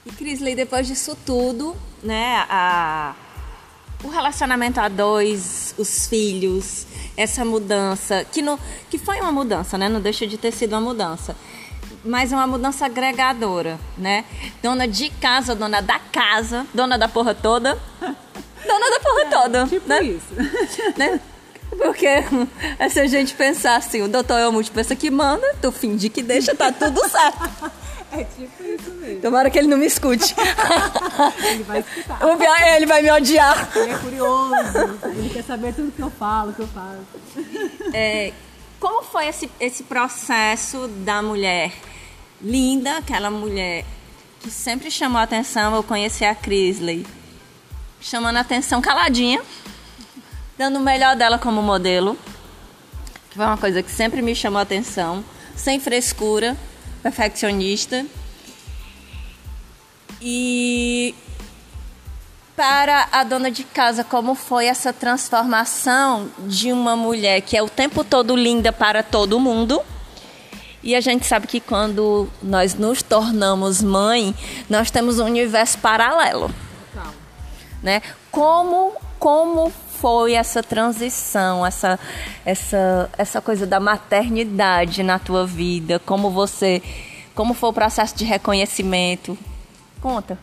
E 0.05 0.11
Crisley, 0.11 0.55
depois 0.55 0.87
disso 0.87 1.17
tudo, 1.25 1.75
né, 2.01 2.45
a 2.49 3.15
o 4.03 4.09
relacionamento 4.09 4.79
a 4.79 4.87
dois, 4.87 5.73
os 5.77 6.07
filhos, 6.07 6.85
essa 7.15 7.45
mudança, 7.45 8.25
que, 8.25 8.41
no, 8.41 8.59
que 8.89 8.97
foi 8.97 9.19
uma 9.19 9.31
mudança, 9.31 9.77
né? 9.77 9.87
Não 9.87 10.01
deixa 10.01 10.27
de 10.27 10.37
ter 10.37 10.51
sido 10.51 10.73
uma 10.73 10.81
mudança. 10.81 11.35
Mas 12.03 12.31
uma 12.33 12.45
mudança 12.45 12.85
agregadora, 12.85 13.79
né? 13.97 14.25
Dona 14.61 14.87
de 14.87 15.09
casa, 15.09 15.55
dona 15.55 15.81
da 15.81 15.99
casa, 15.99 16.67
dona 16.73 16.97
da 16.97 17.07
porra 17.07 17.33
toda. 17.33 17.79
Dona 18.65 18.89
da 18.89 18.99
porra 19.01 19.21
é, 19.21 19.25
toda. 19.25 19.67
Tipo 19.67 19.89
né? 19.89 20.03
isso. 20.03 20.27
Né? 20.95 21.19
Porque 21.77 22.07
é 22.79 22.89
se 22.89 22.99
a 22.99 23.07
gente 23.07 23.33
pensar 23.33 23.75
assim, 23.75 24.01
o 24.01 24.07
doutor 24.07 24.39
Elmut 24.39 24.71
pensa 24.71 24.95
que 24.95 25.11
manda, 25.11 25.45
tu 25.61 25.71
finge 25.71 26.07
que 26.07 26.21
deixa, 26.21 26.55
tá 26.55 26.71
tudo 26.71 27.01
certo. 27.09 27.71
É 28.15 28.23
tipo 28.25 28.63
isso 28.63 28.91
mesmo. 28.91 29.21
Tomara 29.21 29.49
que 29.49 29.57
ele 29.57 29.67
não 29.67 29.77
me 29.77 29.87
escute. 29.87 30.35
ele 31.49 31.63
vai 31.63 31.79
escutar. 31.79 32.23
O 32.23 32.37
pior 32.37 32.61
é 32.61 32.75
ele 32.75 32.85
vai 32.85 33.01
me 33.01 33.11
odiar. 33.11 33.71
Ele 33.75 33.91
é 33.91 33.97
curioso. 33.97 34.99
Ele 35.17 35.29
quer 35.29 35.43
saber 35.43 35.73
tudo 35.73 35.91
que 35.91 36.01
eu 36.01 36.11
falo, 36.11 36.53
que 36.53 36.59
eu 36.59 36.67
faço. 36.67 37.01
É, 37.91 38.31
como 38.79 39.01
foi 39.01 39.27
esse, 39.27 39.49
esse 39.59 39.83
processo 39.83 40.87
da 40.87 41.23
mulher 41.23 41.73
linda, 42.39 42.97
aquela 42.97 43.31
mulher 43.31 43.83
que 44.39 44.51
sempre 44.51 44.91
chamou 44.91 45.19
a 45.19 45.23
atenção? 45.23 45.73
Eu 45.75 45.81
conheci 45.81 46.23
a 46.23 46.35
Crisley, 46.35 47.07
chamando 47.99 48.37
a 48.37 48.41
atenção 48.41 48.79
caladinha, 48.79 49.41
dando 50.55 50.77
o 50.77 50.83
melhor 50.83 51.15
dela 51.15 51.39
como 51.39 51.63
modelo, 51.63 52.15
que 53.31 53.37
foi 53.37 53.45
uma 53.45 53.57
coisa 53.57 53.81
que 53.81 53.89
sempre 53.89 54.21
me 54.21 54.35
chamou 54.35 54.59
a 54.59 54.63
atenção, 54.63 55.25
sem 55.55 55.79
frescura 55.79 56.55
perfeccionista. 57.03 58.05
E 60.21 61.13
para 62.55 63.09
a 63.11 63.25
dona 63.25 63.51
de 63.51 63.65
casa, 63.65 64.05
como 64.05 64.33
foi 64.33 64.67
essa 64.67 64.93
transformação 64.93 66.31
de 66.47 66.71
uma 66.71 66.95
mulher 66.95 67.41
que 67.41 67.57
é 67.57 67.61
o 67.61 67.67
tempo 67.67 68.05
todo 68.05 68.35
linda 68.35 68.71
para 68.71 69.03
todo 69.03 69.39
mundo? 69.39 69.81
E 70.81 70.95
a 70.95 71.01
gente 71.01 71.25
sabe 71.25 71.47
que 71.47 71.59
quando 71.59 72.29
nós 72.41 72.75
nos 72.75 73.01
tornamos 73.01 73.81
mãe, 73.81 74.33
nós 74.69 74.89
temos 74.89 75.19
um 75.19 75.25
universo 75.25 75.77
paralelo. 75.79 76.53
Né? 77.81 78.01
Como, 78.31 78.93
como 79.19 79.71
foi 80.03 80.33
essa 80.33 80.61
transição, 80.61 81.65
essa, 81.65 81.97
essa, 82.43 83.09
essa 83.17 83.39
coisa 83.39 83.65
da 83.65 83.79
maternidade 83.79 85.01
na 85.01 85.17
tua 85.17 85.47
vida? 85.47 85.97
Como 85.97 86.29
você, 86.29 86.83
como 87.33 87.53
foi 87.53 87.69
o 87.69 87.73
processo 87.73 88.13
de 88.13 88.25
reconhecimento? 88.25 89.37
Conta. 90.01 90.37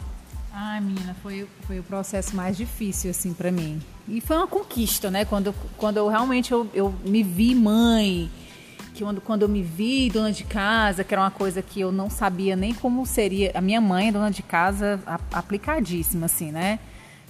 Ai, 0.50 0.81
menina, 0.81 1.14
foi, 1.23 1.47
foi 1.67 1.79
o 1.79 1.83
processo 1.83 2.35
mais 2.35 2.57
difícil, 2.57 3.11
assim, 3.11 3.35
para 3.35 3.52
mim. 3.52 3.83
E 4.09 4.23
foi 4.23 4.38
uma 4.38 4.47
conquista, 4.47 5.11
né? 5.11 5.26
Quando, 5.26 5.55
quando 5.76 5.99
eu 5.99 6.09
realmente 6.09 6.52
eu, 6.52 6.67
eu 6.73 6.95
me 7.05 7.23
vi 7.23 7.55
mãe, 7.55 8.31
que 8.95 9.05
quando, 9.05 9.21
quando 9.21 9.43
eu 9.43 9.49
me 9.49 9.62
vi 9.62 10.09
dona 10.09 10.33
de 10.33 10.45
casa, 10.45 11.05
que 11.05 11.12
era 11.12 11.21
uma 11.21 11.31
coisa 11.31 11.61
que 11.61 11.83
eu 11.83 11.93
não 11.93 12.09
sabia 12.09 12.57
nem 12.57 12.73
como 12.73 13.05
seria. 13.05 13.50
A 13.55 13.61
minha 13.61 13.81
mãe 13.83 14.11
dona 14.11 14.31
de 14.31 14.43
casa 14.43 14.99
aplicadíssima, 15.31 16.25
assim, 16.25 16.50
né? 16.50 16.79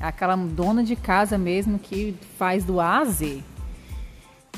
Aquela 0.00 0.34
dona 0.36 0.82
de 0.82 0.96
casa 0.96 1.36
mesmo 1.36 1.78
que 1.78 2.16
faz 2.38 2.64
do 2.64 2.80
A 2.80 2.98
a 2.98 3.04
Z. 3.04 3.42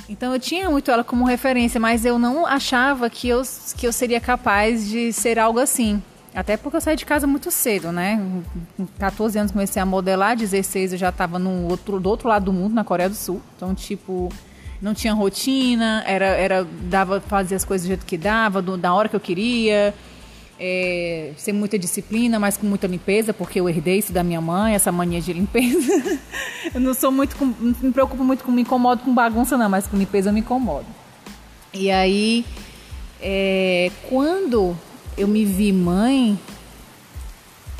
Então 0.08 0.32
eu 0.32 0.40
tinha 0.40 0.70
muito 0.70 0.90
ela 0.90 1.04
como 1.04 1.24
referência, 1.24 1.80
mas 1.80 2.04
eu 2.04 2.18
não 2.18 2.46
achava 2.46 3.08
que 3.10 3.28
eu, 3.28 3.42
que 3.76 3.86
eu 3.86 3.92
seria 3.92 4.20
capaz 4.20 4.88
de 4.88 5.12
ser 5.12 5.38
algo 5.38 5.58
assim. 5.58 6.02
Até 6.34 6.56
porque 6.56 6.76
eu 6.76 6.80
saí 6.80 6.96
de 6.96 7.04
casa 7.04 7.26
muito 7.26 7.50
cedo, 7.50 7.92
né? 7.92 8.18
Com 8.76 8.86
14 8.98 9.38
anos 9.38 9.52
comecei 9.52 9.82
a 9.82 9.86
modelar, 9.86 10.34
16 10.34 10.92
eu 10.92 10.98
já 10.98 11.10
estava 11.10 11.38
no 11.38 11.68
outro, 11.68 12.00
do 12.00 12.08
outro 12.08 12.28
lado 12.28 12.46
do 12.46 12.52
mundo, 12.52 12.74
na 12.74 12.82
Coreia 12.82 13.08
do 13.08 13.14
Sul. 13.14 13.42
Então, 13.54 13.74
tipo, 13.74 14.30
não 14.80 14.94
tinha 14.94 15.12
rotina, 15.12 16.02
era, 16.06 16.26
era 16.26 16.66
dava 16.84 17.20
fazer 17.20 17.54
as 17.54 17.64
coisas 17.64 17.86
do 17.86 17.88
jeito 17.88 18.06
que 18.06 18.16
dava, 18.16 18.62
do, 18.62 18.78
da 18.78 18.94
hora 18.94 19.10
que 19.10 19.16
eu 19.16 19.20
queria 19.20 19.94
é, 20.58 21.32
sem 21.36 21.52
muita 21.52 21.78
disciplina, 21.78 22.38
mas 22.38 22.56
com 22.56 22.66
muita 22.66 22.86
limpeza, 22.86 23.32
porque 23.32 23.60
eu 23.60 23.68
herdei 23.68 23.98
isso 23.98 24.12
da 24.12 24.22
minha 24.22 24.40
mãe, 24.40 24.74
essa 24.74 24.92
mania 24.92 25.20
de 25.20 25.32
limpeza. 25.32 26.18
eu 26.72 26.80
não 26.80 26.94
sou 26.94 27.10
muito, 27.10 27.36
com, 27.36 27.46
não 27.46 27.74
me 27.80 27.92
preocupo 27.92 28.22
muito 28.22 28.44
com, 28.44 28.52
me 28.52 28.62
incomodo 28.62 29.02
com 29.02 29.14
bagunça 29.14 29.56
não, 29.56 29.68
mas 29.68 29.86
com 29.86 29.96
limpeza 29.96 30.30
eu 30.30 30.32
me 30.32 30.40
incomodo. 30.40 30.86
E 31.72 31.90
aí, 31.90 32.44
é, 33.20 33.90
quando 34.08 34.76
eu 35.16 35.26
me 35.26 35.44
vi 35.44 35.72
mãe, 35.72 36.38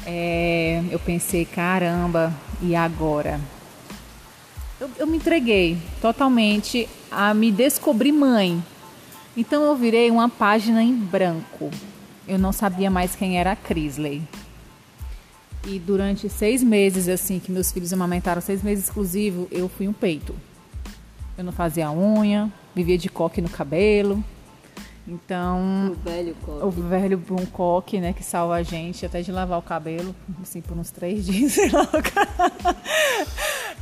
é, 0.07 0.83
eu 0.91 0.99
pensei, 0.99 1.45
caramba, 1.45 2.35
e 2.61 2.75
agora? 2.75 3.41
Eu, 4.81 4.91
eu 4.99 5.07
me 5.07 5.19
entreguei 5.19 5.79
totalmente 6.00 6.88
a 7.11 7.33
me 7.33 7.52
descobrir 7.52 8.11
mãe. 8.11 8.62
Então 9.37 9.62
eu 9.62 9.76
virei 9.76 10.11
uma 10.11 10.29
página 10.29 10.83
em 10.83 10.95
branco 10.95 11.71
eu 12.33 12.39
não 12.39 12.51
sabia 12.51 12.91
mais 12.91 13.15
quem 13.15 13.39
era 13.39 13.53
a 13.53 13.57
Crisley. 13.57 14.23
E 15.67 15.79
durante 15.79 16.29
seis 16.31 16.62
meses, 16.62 17.07
assim, 17.07 17.39
que 17.39 17.53
meus 17.53 17.71
filhos 17.71 17.93
amamentaram, 17.93 18.41
seis 18.41 18.62
meses 18.62 18.85
exclusivo, 18.85 19.47
eu 19.51 19.69
fui 19.69 19.87
um 19.87 19.93
peito. 19.93 20.35
Eu 21.37 21.45
não 21.45 21.53
fazia 21.53 21.91
unha, 21.91 22.51
vivia 22.75 22.97
de 22.97 23.11
coque 23.11 23.43
no 23.43 23.51
cabelo. 23.51 24.25
Então. 25.07 25.93
O 25.93 25.95
velho 25.95 26.35
coque. 26.43 26.65
O 26.65 26.71
velho 26.71 27.19
bom 27.19 27.47
coque, 27.47 28.01
né? 28.01 28.12
Que 28.15 28.25
salva 28.25 28.55
a 28.55 28.62
gente 28.62 29.05
até 29.05 29.21
de 29.21 29.31
lavar 29.31 29.59
o 29.59 29.62
cabelo, 29.62 30.15
assim, 30.43 30.62
por 30.62 30.77
uns 30.77 30.91
três 30.91 31.27
dias, 31.27 31.53
sei 31.53 31.69
lá. 31.71 31.87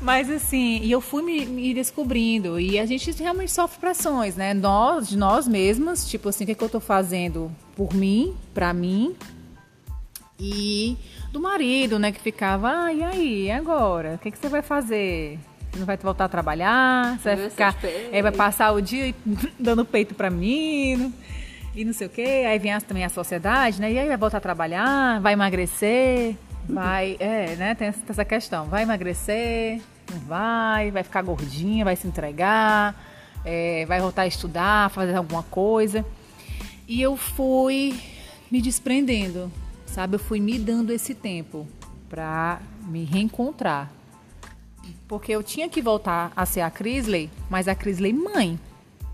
Mas 0.01 0.31
assim, 0.31 0.81
e 0.83 0.91
eu 0.91 1.01
fui 1.01 1.23
me, 1.23 1.45
me, 1.45 1.75
descobrindo. 1.75 2.59
E 2.59 2.79
a 2.79 2.87
gente 2.87 3.11
realmente 3.13 3.53
sofre 3.53 3.79
pressões, 3.79 4.35
né? 4.35 4.55
Nós, 4.55 5.09
de 5.09 5.19
nós 5.19 5.47
mesmas, 5.47 6.09
tipo 6.09 6.29
assim, 6.29 6.45
o 6.45 6.47
que, 6.47 6.53
é 6.53 6.55
que 6.55 6.65
eu 6.65 6.69
tô 6.69 6.81
fazendo 6.81 7.51
por 7.77 7.93
mim, 7.93 8.35
pra 8.55 8.73
mim. 8.73 9.15
E 10.39 10.97
do 11.31 11.39
marido, 11.39 11.99
né? 11.99 12.13
Que 12.13 12.21
ficava, 12.21 12.85
ah, 12.85 12.93
e 12.93 13.05
aí, 13.05 13.45
e 13.45 13.51
agora? 13.51 14.15
O 14.15 14.19
que, 14.19 14.29
é 14.29 14.31
que 14.31 14.39
você 14.39 14.49
vai 14.49 14.63
fazer? 14.63 15.39
Você 15.71 15.79
não 15.79 15.87
vai 15.87 15.97
voltar 15.99 16.25
a 16.25 16.29
trabalhar? 16.29 17.19
Você 17.19 17.37
vai 17.37 17.51
ficar. 17.51 17.77
É, 18.11 18.23
vai 18.23 18.33
passar 18.33 18.73
o 18.73 18.81
dia 18.81 19.15
dando 19.59 19.85
peito 19.85 20.15
pra 20.15 20.31
menino 20.31 21.13
e 21.75 21.85
não 21.85 21.93
sei 21.93 22.07
o 22.07 22.11
quê. 22.11 22.45
Aí 22.49 22.59
vem 22.59 22.79
também 22.81 23.05
a 23.05 23.09
sociedade, 23.11 23.81
né? 23.81 23.93
E 23.93 23.99
aí 23.99 24.09
vai 24.09 24.17
voltar 24.17 24.39
a 24.39 24.41
trabalhar, 24.41 25.21
vai 25.21 25.35
emagrecer. 25.35 26.37
Vai, 26.73 27.17
é, 27.19 27.57
né? 27.57 27.75
Tem 27.75 27.89
essa 27.89 28.25
questão. 28.25 28.67
Vai 28.67 28.83
emagrecer, 28.83 29.81
não 30.11 30.19
vai, 30.21 30.91
vai 30.91 31.03
ficar 31.03 31.23
gordinha, 31.23 31.85
vai 31.85 31.97
se 31.97 32.07
entregar, 32.07 32.95
é, 33.45 33.85
vai 33.87 34.01
voltar 34.01 34.23
a 34.23 34.27
estudar, 34.27 34.91
fazer 34.91 35.15
alguma 35.15 35.43
coisa. 35.43 36.05
E 36.89 37.01
eu 37.01 37.17
fui 37.17 37.99
me 38.51 38.61
desprendendo, 38.61 39.51
sabe? 39.87 40.17
Eu 40.17 40.19
fui 40.19 40.41
me 40.41 40.59
dando 40.59 40.93
esse 40.93 41.15
tempo 41.15 41.67
para 42.09 42.61
me 42.87 43.05
reencontrar. 43.05 43.91
Porque 45.07 45.33
eu 45.33 45.43
tinha 45.43 45.69
que 45.69 45.81
voltar 45.81 46.33
a 46.37 46.45
ser 46.45 46.61
a 46.61 46.71
Crisley, 46.71 47.31
mas 47.49 47.69
a 47.69 47.75
Crisley 47.75 48.13
mãe. 48.13 48.59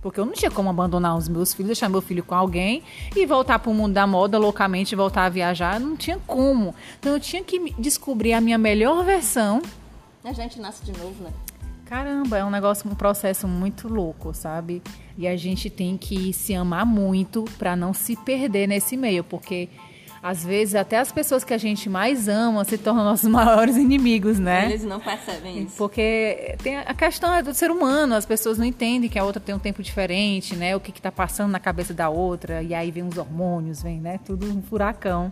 Porque 0.07 0.21
eu 0.21 0.25
não 0.25 0.35
tinha 0.35 0.53
como 0.53 0.71
abandonar 0.71 1.17
os 1.17 1.29
meus 1.29 1.53
filhos, 1.53 1.67
deixar 1.67 1.89
meu 1.89 2.01
filho 2.01 2.23
com 2.23 2.33
alguém 2.33 2.81
e 3.17 3.27
voltar 3.27 3.59
para 3.59 3.73
o 3.73 3.75
mundo 3.75 3.93
da 3.93 4.07
moda 4.07 4.39
loucamente, 4.39 4.95
voltar 4.95 5.25
a 5.25 5.29
viajar. 5.29 5.81
Não 5.81 5.97
tinha 5.97 6.17
como. 6.29 6.73
Então 7.01 7.15
eu 7.15 7.19
tinha 7.19 7.43
que 7.43 7.75
descobrir 7.77 8.33
a 8.33 8.41
minha 8.41 8.57
melhor 8.57 9.05
versão. 9.05 9.61
A 10.23 10.33
gente 10.33 10.61
nasce 10.61 10.85
de 10.85 10.93
novo, 10.97 11.25
né? 11.25 11.33
Caramba, 11.87 12.39
é 12.39 12.45
um 12.45 12.51
negócio, 12.51 12.89
um 12.89 12.95
processo 12.95 13.49
muito 13.49 13.89
louco, 13.89 14.33
sabe? 14.33 14.81
E 15.19 15.27
a 15.27 15.37
gente 15.37 15.69
tem 15.69 15.97
que 15.97 16.33
se 16.33 16.55
amar 16.55 16.87
muito 16.87 17.45
para 17.59 17.75
não 17.75 17.93
se 17.93 18.15
perder 18.15 18.69
nesse 18.69 18.97
meio, 18.97 19.25
porque 19.25 19.69
às 20.27 20.45
vezes 20.45 20.75
até 20.75 20.99
as 20.99 21.13
pessoas 21.13 21.45
que 21.45 21.55
a 21.55 21.59
gente 21.59 21.89
mais 21.89 22.27
ama 22.27 22.65
se 22.65 22.77
tornam 22.77 23.05
nossos 23.07 23.31
maiores 23.31 23.77
inimigos, 23.77 24.41
né? 24.41 24.67
Eles 24.67 24.83
não 24.83 24.99
percebem 24.99 25.63
isso. 25.63 25.77
Porque 25.77 26.57
tem 26.65 26.79
a 26.79 26.95
questão 26.95 27.33
é 27.33 27.45
do 27.45 27.55
ser 27.55 27.71
humano, 27.71 28.15
as 28.17 28.27
pessoas 28.27 28.59
não 28.59 28.65
entendem 28.65 29.09
que 29.09 29.21
a 29.21 29.25
outra 29.25 29.41
tem 29.41 29.55
um 29.55 29.59
tempo 29.59 29.85
diferente, 29.85 30.57
né? 30.57 30.75
O 30.75 30.81
que 30.81 30.91
está 30.91 31.13
passando 31.13 31.53
na 31.53 31.61
cabeça 31.61 31.95
da 31.95 32.09
outra, 32.09 32.61
e 32.61 32.75
aí 32.75 32.91
vem 32.91 33.07
os 33.07 33.17
hormônios, 33.17 33.83
vem, 33.83 34.01
né? 34.01 34.19
Tudo 34.25 34.51
um 34.51 34.61
furacão. 34.61 35.31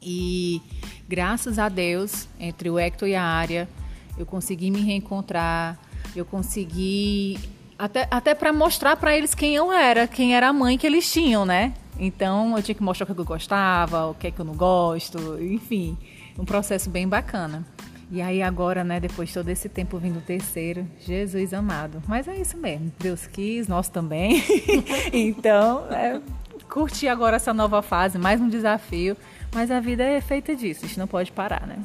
E 0.00 0.62
graças 1.08 1.58
a 1.58 1.68
Deus, 1.68 2.28
entre 2.38 2.70
o 2.70 2.78
Hector 2.78 3.08
e 3.08 3.16
a 3.16 3.24
Área, 3.24 3.68
eu 4.16 4.24
consegui 4.24 4.70
me 4.70 4.82
reencontrar, 4.82 5.76
eu 6.14 6.24
consegui 6.24 7.40
até, 7.78 8.06
até 8.10 8.34
para 8.34 8.52
mostrar 8.52 8.96
para 8.96 9.16
eles 9.16 9.34
quem 9.34 9.54
eu 9.54 9.72
era, 9.72 10.06
quem 10.06 10.34
era 10.34 10.48
a 10.48 10.52
mãe 10.52 10.78
que 10.78 10.86
eles 10.86 11.10
tinham, 11.10 11.44
né? 11.44 11.74
Então 11.98 12.56
eu 12.56 12.62
tinha 12.62 12.74
que 12.74 12.82
mostrar 12.82 13.04
o 13.04 13.14
que 13.14 13.20
eu 13.20 13.24
gostava, 13.24 14.06
o 14.06 14.14
que 14.14 14.26
é 14.26 14.30
que 14.30 14.40
eu 14.40 14.44
não 14.44 14.54
gosto, 14.54 15.38
enfim, 15.42 15.96
um 16.38 16.44
processo 16.44 16.90
bem 16.90 17.08
bacana. 17.08 17.64
E 18.10 18.22
aí 18.22 18.40
agora, 18.40 18.84
né, 18.84 19.00
depois 19.00 19.28
de 19.28 19.34
todo 19.34 19.48
esse 19.48 19.68
tempo 19.68 19.98
vindo 19.98 20.18
o 20.18 20.22
terceiro, 20.22 20.86
Jesus 21.00 21.52
amado. 21.52 22.00
Mas 22.06 22.28
é 22.28 22.36
isso 22.36 22.56
mesmo, 22.56 22.92
Deus 22.98 23.26
quis, 23.26 23.66
nós 23.66 23.88
também. 23.88 24.44
então, 25.12 25.86
é, 25.90 26.20
curtir 26.68 27.08
agora 27.08 27.36
essa 27.36 27.52
nova 27.52 27.82
fase, 27.82 28.16
mais 28.18 28.40
um 28.40 28.48
desafio. 28.48 29.16
Mas 29.52 29.70
a 29.70 29.80
vida 29.80 30.04
é 30.04 30.20
feita 30.20 30.54
disso, 30.54 30.84
a 30.84 30.88
gente 30.88 30.98
não 30.98 31.06
pode 31.06 31.32
parar, 31.32 31.66
né? 31.66 31.78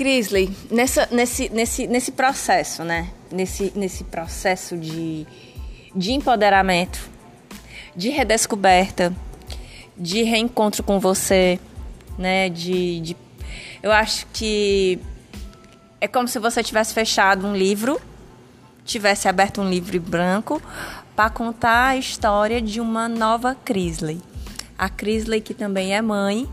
Crisley, 0.00 0.50
nessa, 0.70 1.06
nesse, 1.10 1.50
nesse, 1.50 1.86
nesse 1.86 2.12
processo, 2.12 2.82
né? 2.82 3.10
Nesse, 3.30 3.70
nesse 3.76 4.02
processo 4.02 4.74
de, 4.74 5.26
de 5.94 6.12
empoderamento, 6.12 6.98
de 7.94 8.08
redescoberta, 8.08 9.12
de 9.94 10.22
reencontro 10.22 10.82
com 10.82 10.98
você, 10.98 11.60
né? 12.16 12.48
De, 12.48 13.00
de, 13.00 13.16
eu 13.82 13.92
acho 13.92 14.26
que 14.32 14.98
é 16.00 16.08
como 16.08 16.26
se 16.26 16.38
você 16.38 16.62
tivesse 16.62 16.94
fechado 16.94 17.46
um 17.46 17.54
livro, 17.54 18.00
tivesse 18.86 19.28
aberto 19.28 19.60
um 19.60 19.68
livro 19.68 20.00
branco 20.00 20.62
para 21.14 21.28
contar 21.28 21.88
a 21.88 21.96
história 21.98 22.62
de 22.62 22.80
uma 22.80 23.06
nova 23.06 23.54
Crisley. 23.54 24.18
A 24.80 24.88
Crisley 24.88 25.42
que 25.42 25.52
também 25.52 25.94
é 25.94 26.00
mãe 26.00 26.48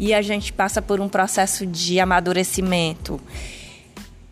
e 0.00 0.12
a 0.12 0.20
gente 0.20 0.52
passa 0.52 0.82
por 0.82 1.00
um 1.00 1.08
processo 1.08 1.64
de 1.64 2.00
amadurecimento 2.00 3.20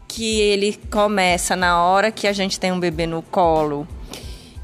que 0.09 0.41
ele 0.41 0.77
começa 0.91 1.55
na 1.55 1.81
hora 1.81 2.11
que 2.11 2.27
a 2.27 2.33
gente 2.33 2.59
tem 2.59 2.73
um 2.73 2.81
bebê 2.81 3.07
no 3.07 3.23
colo 3.23 3.87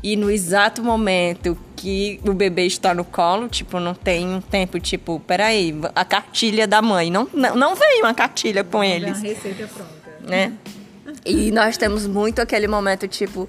e 0.02 0.16
no 0.16 0.28
exato 0.28 0.82
momento 0.82 1.56
que 1.76 2.18
o 2.26 2.32
bebê 2.32 2.66
está 2.66 2.92
no 2.92 3.04
colo, 3.04 3.48
tipo, 3.48 3.78
não 3.78 3.94
tem 3.94 4.26
um 4.26 4.40
tempo, 4.40 4.80
tipo, 4.80 5.20
peraí, 5.20 5.72
a 5.94 6.04
cartilha 6.04 6.66
da 6.66 6.82
mãe. 6.82 7.08
Não, 7.08 7.28
não, 7.32 7.54
não 7.54 7.76
vem 7.76 8.00
uma 8.02 8.12
cartilha 8.12 8.64
com 8.64 8.82
eles. 8.82 9.18
A 9.18 9.20
receita 9.20 9.68
pronta. 9.68 10.28
Né? 10.28 10.52
E 11.24 11.52
nós 11.52 11.76
temos 11.76 12.06
muito 12.06 12.40
aquele 12.40 12.66
momento, 12.66 13.06
tipo, 13.06 13.48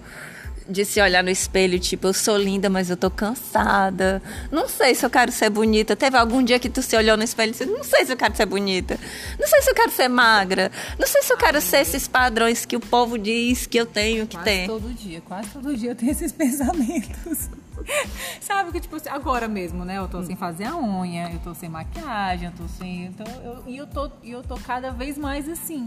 de 0.68 0.86
se 0.86 1.02
olhar 1.02 1.24
no 1.24 1.30
espelho, 1.30 1.80
tipo, 1.80 2.08
eu 2.08 2.14
sou 2.14 2.38
linda, 2.38 2.70
mas 2.70 2.90
eu 2.90 2.98
tô 2.98 3.10
cansada. 3.10 4.22
Não 4.52 4.68
sei 4.68 4.96
se 4.96 5.06
eu 5.06 5.10
quero 5.10 5.32
ser 5.32 5.50
bonita. 5.50 5.96
Teve 5.96 6.18
algum 6.18 6.44
dia 6.44 6.60
que 6.60 6.70
tu 6.70 6.82
se 6.82 6.96
olhou 6.96 7.18
no 7.18 7.24
espelho 7.24 7.50
e 7.50 7.52
disse, 7.52 7.66
não 7.66 7.84
sei 7.84 8.06
se 8.06 8.14
eu 8.14 8.18
quero 8.18 8.36
ser 8.36 8.46
bonita. 8.46 9.00
Não 9.40 9.48
sei 9.48 9.62
se 9.62 9.70
eu 9.70 9.76
quero 9.76 9.92
ser 9.92 10.08
magra. 10.08 10.72
Não 10.98 11.08
sei 11.08 11.22
se 11.22 11.34
eu 11.34 11.38
quero 11.38 11.62
ser 11.62 11.80
esses 11.80 12.08
padrões 12.08 12.66
que 12.66 12.76
o 12.76 12.80
povo 12.80 13.18
diz 13.18 13.66
que 13.66 13.78
eu 13.78 13.86
tenho 13.86 14.26
que 14.28 14.38
quase 14.38 14.50
ter. 14.50 14.68
todo 14.68 14.94
dia, 14.94 15.22
quase 15.22 15.50
todo 15.50 15.76
dia 15.76 15.92
eu 15.92 15.96
tenho 15.96 16.12
esses 16.12 16.32
pensamentos. 16.34 17.50
Sabe 18.40 18.72
que, 18.72 18.80
tipo, 18.80 18.98
agora 19.10 19.48
mesmo, 19.48 19.84
né? 19.84 19.98
Eu 19.98 20.08
tô 20.08 20.24
sem 20.24 20.36
fazer 20.36 20.66
a 20.66 20.78
unha, 20.78 21.30
eu 21.32 21.40
tô 21.40 21.54
sem 21.54 21.70
maquiagem, 21.70 22.48
eu 22.48 22.54
tô 22.54 22.68
sem. 22.68 23.06
Então, 23.06 23.26
eu, 23.44 23.64
e 23.68 23.78
eu 23.78 23.88
tô, 23.88 24.10
eu 24.24 24.42
tô 24.44 24.56
cada 24.56 24.92
vez 24.92 25.18
mais 25.18 25.50
assim. 25.50 25.84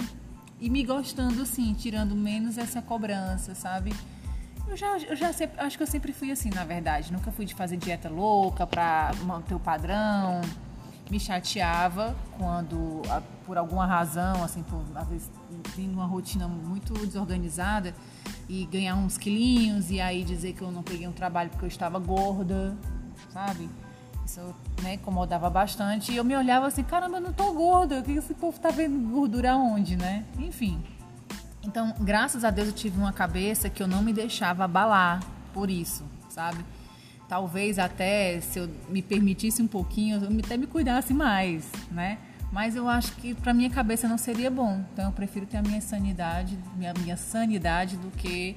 E 0.61 0.71
me 0.71 0.83
gostando 0.85 1.42
assim, 1.42 1.75
tirando 1.75 2.14
menos 2.14 2.56
essa 2.56 2.80
cobrança, 2.80 3.54
sabe? 3.54 3.92
Eu 4.68 4.76
já, 4.76 4.99
eu 4.99 5.16
já 5.16 5.32
sempre, 5.32 5.61
acho 5.61 5.76
que 5.76 5.82
eu 5.82 5.87
sempre 5.87 6.12
fui 6.12 6.30
assim, 6.30 6.50
na 6.50 6.64
verdade. 6.64 7.12
Nunca 7.12 7.30
fui 7.30 7.44
de 7.44 7.54
fazer 7.54 7.76
dieta 7.76 8.08
louca 8.08 8.66
pra 8.66 9.12
manter 9.25 9.54
o 9.54 9.61
padrão. 9.61 10.40
Me 11.11 11.20
chateava 11.20 12.16
quando, 12.37 13.02
por 13.44 13.56
alguma 13.56 13.87
razão, 13.87 14.42
assim, 14.42 14.64
por 14.64 14.82
às 14.96 15.08
vezes 15.08 15.30
vindo 15.76 15.92
uma 15.94 16.06
rotina 16.06 16.49
muito 16.49 16.92
desorganizada 16.94 17.94
e 18.49 18.66
ganhar 18.66 18.96
uns 18.96 19.16
quilinhos 19.16 19.90
e 19.90 20.00
aí 20.00 20.25
dizer 20.25 20.52
que 20.52 20.62
eu 20.62 20.70
não 20.73 20.82
peguei 20.82 21.06
um 21.06 21.12
trabalho 21.12 21.50
porque 21.50 21.64
eu 21.64 21.68
estava 21.68 22.00
gorda, 22.00 22.76
sabe? 23.32 23.68
Isso 24.25 24.40
né, 24.82 24.94
incomodava 24.94 25.49
bastante. 25.49 26.11
E 26.11 26.16
eu 26.16 26.25
me 26.25 26.37
olhava 26.37 26.66
assim, 26.66 26.82
caramba, 26.82 27.18
eu 27.18 27.20
não 27.20 27.32
tô 27.32 27.52
gorda. 27.52 28.00
O 28.00 28.02
que 28.02 28.12
esse 28.12 28.35
povo 28.35 28.58
tá 28.58 28.70
vendo 28.70 29.08
gordura 29.08 29.56
onde, 29.56 29.96
né? 29.96 30.25
Enfim. 30.37 30.82
Então, 31.66 31.92
graças 32.00 32.44
a 32.44 32.50
Deus 32.50 32.68
eu 32.68 32.75
tive 32.75 32.99
uma 32.99 33.12
cabeça 33.12 33.68
que 33.68 33.82
eu 33.82 33.88
não 33.88 34.02
me 34.02 34.12
deixava 34.12 34.64
abalar 34.64 35.20
por 35.52 35.68
isso, 35.68 36.04
sabe? 36.28 36.64
Talvez 37.28 37.78
até 37.78 38.40
se 38.40 38.61
eu 38.61 38.70
me 38.88 39.02
permitisse 39.02 39.61
um 39.61 39.66
pouquinho, 39.66 40.23
eu 40.23 40.38
até 40.38 40.56
me 40.56 40.66
cuidasse 40.66 41.12
mais, 41.12 41.68
né? 41.90 42.18
Mas 42.52 42.76
eu 42.76 42.88
acho 42.88 43.12
que 43.16 43.35
para 43.35 43.52
minha 43.52 43.68
cabeça 43.68 44.08
não 44.08 44.16
seria 44.16 44.50
bom. 44.50 44.85
Então 44.92 45.06
eu 45.06 45.12
prefiro 45.12 45.44
ter 45.44 45.56
a 45.56 45.62
minha 45.62 45.80
sanidade, 45.80 46.56
minha, 46.76 46.94
minha 46.94 47.16
sanidade 47.16 47.96
do 47.96 48.11
que 48.12 48.56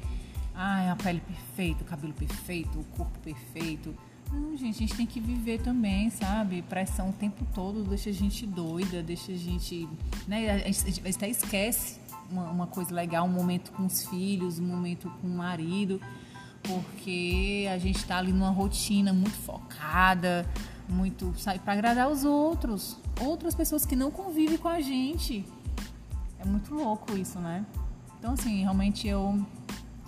ai, 0.53 0.89
a 0.89 0.95
pele 0.95 1.21
perfeita, 1.21 1.83
o 1.83 1.85
cabelo 1.85 2.13
perfeito, 2.13 2.79
o 2.79 2.83
corpo 2.95 3.17
perfeito. 3.19 3.95
Não, 4.31 4.55
gente, 4.55 4.75
a 4.75 4.79
gente 4.79 4.95
tem 4.95 5.07
que 5.07 5.19
viver 5.19 5.61
também, 5.61 6.11
sabe? 6.11 6.61
Pressão 6.61 7.09
o 7.09 7.13
tempo 7.13 7.43
todo 7.55 7.83
deixa 7.83 8.11
a 8.11 8.13
gente 8.13 8.45
doida, 8.45 9.01
deixa 9.01 9.31
a 9.31 9.35
gente. 9.35 9.89
Né? 10.27 10.51
A 10.51 10.71
gente 10.71 11.01
até 11.15 11.27
esquece 11.27 11.99
uma, 12.31 12.49
uma 12.49 12.67
coisa 12.67 12.93
legal, 12.93 13.25
um 13.25 13.31
momento 13.31 13.71
com 13.71 13.85
os 13.85 14.05
filhos, 14.07 14.59
um 14.59 14.65
momento 14.65 15.09
com 15.21 15.27
o 15.27 15.31
marido, 15.31 16.01
porque 16.63 17.67
a 17.71 17.77
gente 17.77 17.97
está 17.97 18.17
ali 18.17 18.31
numa 18.31 18.49
rotina 18.49 19.13
muito 19.13 19.37
focada, 19.37 20.47
muito 20.87 21.33
sabe, 21.37 21.59
para 21.59 21.73
agradar 21.73 22.09
os 22.09 22.23
outros, 22.23 22.97
outras 23.21 23.55
pessoas 23.55 23.85
que 23.85 23.95
não 23.95 24.11
convivem 24.11 24.57
com 24.57 24.67
a 24.67 24.81
gente. 24.81 25.45
É 26.39 26.45
muito 26.45 26.73
louco 26.73 27.17
isso, 27.17 27.39
né? 27.39 27.65
Então, 28.17 28.33
assim, 28.33 28.61
realmente 28.61 29.07
eu 29.07 29.45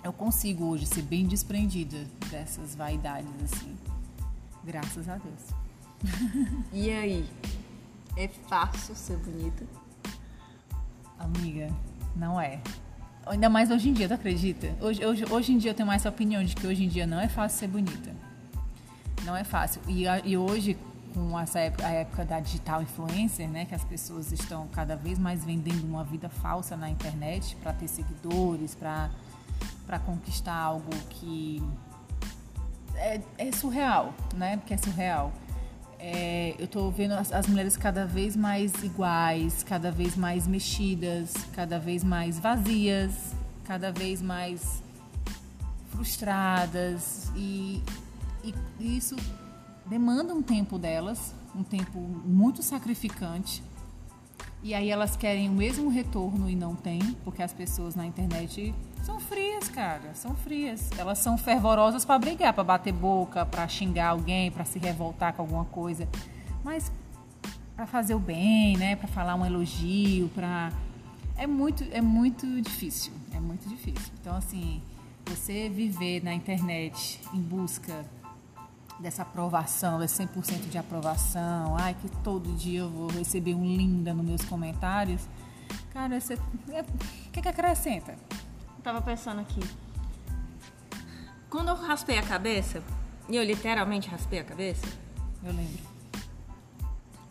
eu 0.03 0.11
consigo 0.11 0.65
hoje 0.65 0.85
ser 0.87 1.03
bem 1.03 1.27
desprendida 1.27 2.07
dessas 2.29 2.73
vaidades 2.73 3.31
assim. 3.43 3.77
Graças 4.63 5.07
a 5.07 5.17
Deus. 5.17 5.61
E 6.73 6.89
aí? 6.89 7.29
É 8.17 8.27
fácil 8.27 8.95
ser 8.95 9.17
bonita? 9.17 9.65
Amiga, 11.19 11.71
não 12.15 12.39
é. 12.39 12.59
Ainda 13.25 13.49
mais 13.49 13.69
hoje 13.69 13.89
em 13.89 13.93
dia, 13.93 14.07
tu 14.07 14.13
acredita? 14.13 14.75
Hoje, 14.81 15.05
hoje, 15.05 15.25
hoje 15.29 15.53
em 15.53 15.57
dia 15.57 15.71
eu 15.71 15.75
tenho 15.75 15.87
mais 15.87 16.01
essa 16.01 16.09
opinião 16.09 16.43
de 16.43 16.55
que 16.55 16.65
hoje 16.65 16.83
em 16.83 16.87
dia 16.87 17.05
não 17.05 17.19
é 17.19 17.27
fácil 17.27 17.59
ser 17.59 17.67
bonita. 17.67 18.11
Não 19.23 19.35
é 19.35 19.43
fácil. 19.43 19.81
E, 19.87 20.05
e 20.25 20.35
hoje, 20.35 20.77
com 21.13 21.39
essa 21.39 21.59
época, 21.59 21.85
a 21.85 21.91
época 21.91 22.25
da 22.25 22.39
digital 22.39 22.81
influencer, 22.81 23.47
né, 23.47 23.65
que 23.65 23.75
as 23.75 23.83
pessoas 23.83 24.31
estão 24.31 24.67
cada 24.69 24.95
vez 24.95 25.19
mais 25.19 25.45
vendendo 25.45 25.83
uma 25.83 26.03
vida 26.03 26.29
falsa 26.29 26.75
na 26.75 26.89
internet 26.89 27.55
para 27.57 27.73
ter 27.73 27.87
seguidores, 27.87 28.75
para 28.75 29.99
conquistar 30.05 30.55
algo 30.55 30.89
que 31.09 31.61
é, 32.95 33.21
é, 33.37 33.51
surreal, 33.51 34.13
né? 34.35 34.57
Porque 34.57 34.73
é 34.73 34.77
surreal. 34.77 35.31
É, 36.03 36.55
eu 36.57 36.65
estou 36.65 36.89
vendo 36.89 37.11
as, 37.11 37.31
as, 37.31 37.45
mulheres 37.45 37.77
cada 37.77 38.07
vez 38.07 38.35
mais 38.35 38.73
iguais, 38.83 39.61
cada 39.61 39.91
vez 39.91 40.15
mais 40.15 40.47
mexidas, 40.47 41.31
cada 41.53 41.77
vez 41.77 42.03
mais 42.03 42.39
vazias, 42.39 43.35
cada 43.65 43.91
vez 43.91 44.19
mais 44.19 44.81
frustradas 45.91 47.31
e, 47.35 47.83
e, 48.43 48.51
e 48.79 48.97
isso 48.97 49.15
demanda 49.85 50.33
um 50.33 50.41
tempo 50.41 50.79
delas, 50.79 51.35
um 51.55 51.61
tempo 51.61 51.99
muito 51.99 52.63
sacrificante. 52.63 53.61
E 54.63 54.75
aí 54.75 54.89
elas 54.91 55.15
querem 55.15 55.49
o 55.49 55.53
mesmo 55.53 55.89
retorno 55.89 56.47
e 56.47 56.55
não 56.55 56.75
tem, 56.75 56.99
porque 57.23 57.41
as 57.41 57.51
pessoas 57.51 57.95
na 57.95 58.05
internet 58.05 58.73
são 59.01 59.19
frias, 59.19 59.67
cara, 59.67 60.13
são 60.13 60.35
frias. 60.35 60.89
Elas 60.97 61.17
são 61.17 61.35
fervorosas 61.35 62.05
para 62.05 62.19
brigar, 62.19 62.53
para 62.53 62.63
bater 62.63 62.93
boca, 62.93 63.43
para 63.43 63.67
xingar 63.67 64.09
alguém, 64.09 64.51
para 64.51 64.63
se 64.63 64.77
revoltar 64.77 65.33
com 65.33 65.41
alguma 65.41 65.65
coisa. 65.65 66.07
Mas 66.63 66.91
para 67.75 67.87
fazer 67.87 68.13
o 68.13 68.19
bem, 68.19 68.77
né, 68.77 68.95
para 68.95 69.07
falar 69.07 69.33
um 69.33 69.43
elogio, 69.43 70.29
para 70.29 70.71
é 71.35 71.47
muito 71.47 71.83
é 71.91 72.01
muito 72.01 72.61
difícil, 72.61 73.11
é 73.33 73.39
muito 73.39 73.67
difícil. 73.67 74.13
Então 74.21 74.35
assim, 74.35 74.79
você 75.25 75.67
viver 75.69 76.23
na 76.23 76.35
internet 76.35 77.19
em 77.33 77.41
busca 77.41 78.05
dessa 78.99 79.23
aprovação, 79.23 79.99
desse 79.99 80.23
100% 80.23 80.69
de 80.69 80.77
aprovação, 80.77 81.75
ai 81.77 81.95
que 81.99 82.09
todo 82.23 82.51
dia 82.53 82.81
eu 82.81 82.89
vou 82.89 83.09
receber 83.09 83.55
um 83.55 83.63
linda 83.63 84.13
nos 84.13 84.25
meus 84.25 84.45
comentários, 84.45 85.21
cara, 85.91 86.19
você 86.19 86.33
é, 86.69 86.81
o 86.81 87.31
que, 87.31 87.41
que 87.41 87.47
acrescenta? 87.47 88.11
Eu 88.11 88.83
tava 88.83 89.01
pensando 89.01 89.41
aqui. 89.41 89.61
Quando 91.49 91.69
eu 91.69 91.75
raspei 91.75 92.17
a 92.17 92.23
cabeça, 92.23 92.81
e 93.27 93.35
eu 93.35 93.43
literalmente 93.43 94.09
raspei 94.09 94.39
a 94.39 94.43
cabeça, 94.43 94.85
eu 95.43 95.51
lembro. 95.53 95.91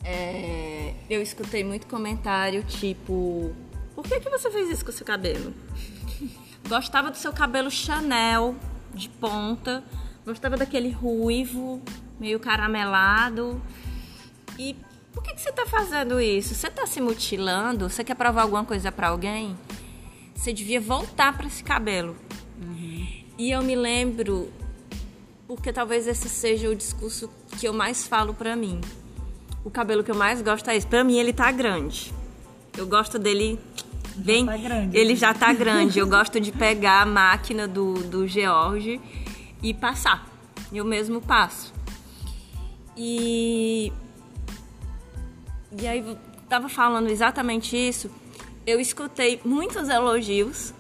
É, 0.03 0.95
eu 1.09 1.23
escutei 1.23 1.63
muito 1.63 1.87
comentário 1.87 2.63
tipo: 2.65 3.55
Por 3.95 4.05
que, 4.05 4.21
que 4.21 4.31
você 4.31 4.51
fez 4.51 4.71
isso 4.71 4.85
com 4.85 4.91
o 4.91 4.95
seu 4.95 5.07
cabelo? 5.07 5.53
Gostava 6.69 7.11
do 7.11 7.17
seu 7.17 7.33
cabelo 7.33 7.71
Chanel 7.71 8.55
de 8.95 9.09
ponta, 9.09 9.85
gostava 10.31 10.57
daquele 10.57 10.91
ruivo 10.91 11.81
meio 12.19 12.39
caramelado. 12.39 13.61
E 14.59 14.77
por 15.13 15.23
que, 15.23 15.35
que 15.35 15.41
você 15.41 15.53
tá 15.53 15.67
fazendo 15.67 16.21
isso? 16.21 16.55
Você 16.55 16.71
tá 16.71 16.87
se 16.87 17.01
mutilando? 17.01 17.89
Você 17.89 18.05
quer 18.05 18.15
provar 18.15 18.43
alguma 18.43 18.65
coisa 18.65 18.93
para 18.93 19.09
alguém? 19.09 19.57
Você 20.35 20.53
devia 20.53 20.81
voltar 20.81 21.37
para 21.37 21.47
esse 21.47 21.63
cabelo. 21.63 22.17
Uhum. 22.61 23.07
E 23.37 23.51
eu 23.51 23.63
me 23.63 23.75
lembro, 23.75 24.51
porque 25.47 25.73
talvez 25.73 26.07
esse 26.07 26.29
seja 26.29 26.69
o 26.69 26.75
discurso 26.75 27.31
que 27.59 27.67
eu 27.67 27.73
mais 27.73 28.07
falo 28.07 28.33
para 28.33 28.55
mim. 28.55 28.81
O 29.65 29.71
cabelo 29.71 30.03
que 30.03 30.11
eu 30.11 30.15
mais 30.15 30.41
gosto 30.41 30.71
é 30.71 30.77
esse. 30.77 30.87
Pra 30.87 31.05
mim, 31.05 31.19
ele 31.19 31.33
tá 31.33 31.51
grande. 31.51 32.13
Eu 32.77 32.87
gosto 32.87 33.19
dele 33.19 33.59
bem. 34.17 34.47
Já 34.47 34.53
tá 34.53 34.59
grande, 34.59 34.97
ele 34.97 35.17
já 35.17 35.35
tá 35.35 35.53
grande. 35.53 35.99
Eu 35.99 36.07
gosto 36.09 36.41
de 36.41 36.53
pegar 36.53 37.03
a 37.03 37.07
máquina 37.07 37.67
do, 37.67 37.95
do 37.95 38.27
George 38.27 39.01
e 39.63 39.75
passar. 39.75 40.29
Eu 40.73 40.85
mesmo 40.85 41.21
passo. 41.21 41.73
E. 42.97 43.93
E 45.81 45.87
aí, 45.87 46.17
tava 46.49 46.69
falando 46.69 47.09
exatamente 47.09 47.77
isso 47.77 48.11
eu 48.67 48.81
escutei 48.81 49.41
muitos 49.45 49.89
elogios 49.89 50.73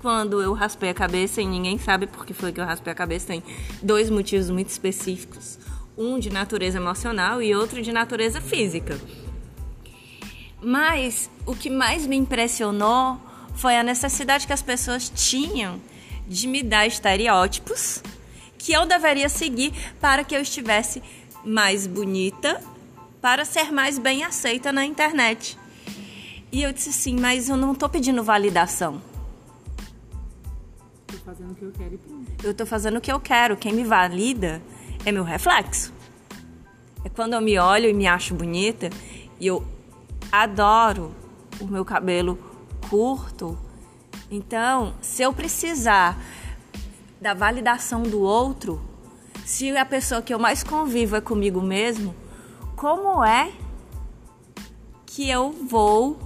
quando 0.00 0.40
eu 0.42 0.52
raspei 0.52 0.90
a 0.90 0.94
cabeça 0.94 1.40
e 1.40 1.46
ninguém 1.46 1.78
sabe 1.78 2.06
por 2.06 2.24
que 2.24 2.32
foi 2.32 2.52
que 2.52 2.60
eu 2.60 2.64
raspei 2.64 2.92
a 2.92 2.96
cabeça. 2.96 3.28
Tem 3.28 3.42
dois 3.82 4.10
motivos 4.10 4.50
muito 4.50 4.68
específicos: 4.68 5.58
um 5.96 6.18
de 6.18 6.30
natureza 6.30 6.78
emocional 6.78 7.42
e 7.42 7.54
outro 7.54 7.80
de 7.82 7.92
natureza 7.92 8.40
física. 8.40 8.98
Mas 10.60 11.30
o 11.46 11.54
que 11.54 11.70
mais 11.70 12.06
me 12.06 12.16
impressionou 12.16 13.18
foi 13.54 13.76
a 13.76 13.82
necessidade 13.82 14.46
que 14.46 14.52
as 14.52 14.62
pessoas 14.62 15.08
tinham 15.08 15.80
de 16.26 16.46
me 16.46 16.62
dar 16.62 16.86
estereótipos 16.86 18.02
que 18.58 18.72
eu 18.72 18.84
deveria 18.84 19.28
seguir 19.28 19.72
para 20.00 20.24
que 20.24 20.34
eu 20.34 20.40
estivesse 20.40 21.02
mais 21.44 21.86
bonita, 21.86 22.60
para 23.20 23.44
ser 23.44 23.72
mais 23.72 23.98
bem 23.98 24.24
aceita 24.24 24.72
na 24.72 24.84
internet. 24.84 25.56
E 26.50 26.62
eu 26.62 26.72
disse 26.72 26.90
assim, 26.90 27.18
mas 27.18 27.48
eu 27.48 27.56
não 27.56 27.72
estou 27.72 27.88
pedindo 27.88 28.22
validação. 28.22 29.00
Tô 31.06 31.16
fazendo 31.18 31.52
o 31.52 31.54
que 31.54 31.64
eu 31.64 31.72
quero 31.72 31.94
e 31.94 31.98
pronto. 31.98 32.32
Eu 32.42 32.50
estou 32.50 32.66
fazendo 32.66 32.96
o 32.96 33.00
que 33.00 33.12
eu 33.12 33.20
quero. 33.20 33.56
Quem 33.56 33.72
me 33.72 33.84
valida 33.84 34.62
é 35.04 35.12
meu 35.12 35.24
reflexo. 35.24 35.92
É 37.04 37.08
quando 37.08 37.34
eu 37.34 37.40
me 37.40 37.58
olho 37.58 37.88
e 37.88 37.92
me 37.92 38.06
acho 38.06 38.34
bonita 38.34 38.90
e 39.38 39.46
eu 39.46 39.64
adoro 40.32 41.14
o 41.60 41.66
meu 41.66 41.84
cabelo 41.84 42.38
curto. 42.88 43.58
Então, 44.30 44.94
se 45.00 45.22
eu 45.22 45.32
precisar 45.32 46.18
da 47.20 47.34
validação 47.34 48.02
do 48.02 48.20
outro, 48.20 48.80
se 49.44 49.76
a 49.76 49.84
pessoa 49.84 50.22
que 50.22 50.32
eu 50.32 50.38
mais 50.38 50.62
convivo 50.62 51.16
é 51.16 51.20
comigo 51.20 51.60
mesmo, 51.60 52.14
como 52.76 53.24
é 53.24 53.50
que 55.06 55.28
eu 55.28 55.50
vou 55.50 56.18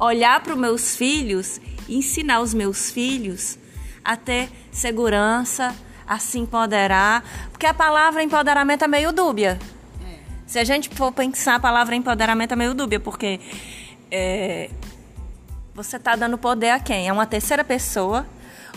olhar 0.00 0.42
para 0.42 0.54
os 0.54 0.58
meus 0.58 0.96
filhos 0.96 1.60
ensinar 1.88 2.40
os 2.40 2.54
meus 2.54 2.90
filhos 2.90 3.58
a 4.04 4.16
ter 4.16 4.48
segurança, 4.70 5.74
a 6.06 6.18
se 6.18 6.38
empoderar? 6.38 7.24
Porque 7.50 7.66
a 7.66 7.74
palavra 7.74 8.22
empoderamento 8.22 8.84
é 8.84 8.88
meio 8.88 9.12
dúbia. 9.12 9.58
Se 10.46 10.58
a 10.58 10.64
gente 10.64 10.88
for 10.88 11.12
pensar, 11.12 11.56
a 11.56 11.60
palavra 11.60 11.94
empoderamento 11.94 12.52
é 12.52 12.56
meio 12.56 12.72
dúbia, 12.72 12.98
porque 12.98 13.38
é, 14.10 14.70
você 15.74 15.96
está 15.96 16.16
dando 16.16 16.38
poder 16.38 16.70
a 16.70 16.80
quem? 16.80 17.06
É 17.06 17.12
uma 17.12 17.26
terceira 17.26 17.62
pessoa 17.62 18.26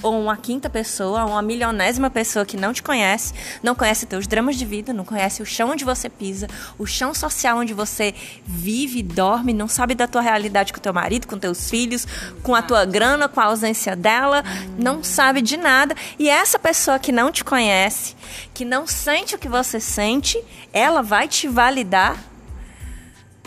ou 0.02 0.20
uma 0.20 0.38
quinta 0.38 0.70
pessoa, 0.70 1.26
uma 1.26 1.42
milionésima 1.42 2.10
pessoa 2.10 2.46
que 2.46 2.58
não 2.58 2.74
te 2.74 2.82
conhece, 2.82 3.34
não 3.62 3.76
conhece 3.76 4.06
teus 4.06 4.28
dramas 4.28 4.56
de 4.56 4.66
vida, 4.66 4.94
não 4.94 5.06
conhece 5.06 5.42
o 5.42 5.46
chão 5.46 5.72
onde 5.72 5.86
você 5.86 6.10
pisa, 6.10 6.48
o 6.78 6.86
chão 6.86 7.14
social 7.14 7.58
onde 7.58 7.74
você 7.74 8.14
vive, 8.46 9.04
dorme, 9.04 9.54
não 9.54 9.68
sabe 9.68 9.96
da 9.96 10.08
tua 10.08 10.22
realidade 10.22 10.74
com 10.74 10.80
teu 10.80 10.94
marido, 10.94 11.28
com 11.28 11.38
teus 11.38 11.70
filhos, 11.70 12.08
com 12.44 12.56
a 12.56 12.62
tua 12.62 12.86
grana, 12.86 13.28
com 13.28 13.40
a 13.40 13.46
ausência 13.46 13.96
dela, 13.96 14.44
não 14.78 15.04
sabe 15.04 15.42
de 15.42 15.58
nada. 15.58 15.96
E 16.18 16.30
essa 16.30 16.58
pessoa 16.58 17.00
que 17.00 17.12
não 17.12 17.32
te 17.32 17.44
conhece, 17.44 18.16
que 18.54 18.66
não 18.66 18.88
sente 18.88 19.36
o 19.36 19.40
que 19.40 19.50
você 19.50 19.80
sente, 19.80 20.42
ela 20.74 21.02
vai 21.02 21.28
te 21.28 21.48
validar 21.48 22.18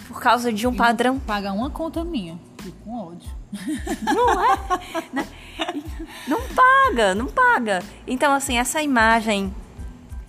por 0.08 0.20
causa 0.20 0.52
de 0.52 0.66
um 0.66 0.72
E 0.72 0.76
padrão. 0.76 1.18
Paga 1.18 1.52
uma 1.52 1.70
conta 1.70 2.04
minha. 2.04 2.38
Fico 2.62 2.76
com 2.84 3.08
ódio. 3.08 3.30
Não 4.14 4.44
é? 4.44 4.58
Não 6.26 6.40
paga, 6.48 7.14
não 7.14 7.26
paga. 7.26 7.82
Então, 8.06 8.32
assim, 8.32 8.58
essa 8.58 8.82
imagem 8.82 9.54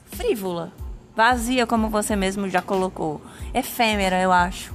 frívola, 0.06 0.72
vazia, 1.16 1.66
como 1.66 1.90
você 1.90 2.16
mesmo 2.16 2.50
já 2.50 2.62
colocou, 2.62 3.22
efêmera, 3.54 4.22
eu 4.22 4.32
acho. 4.32 4.74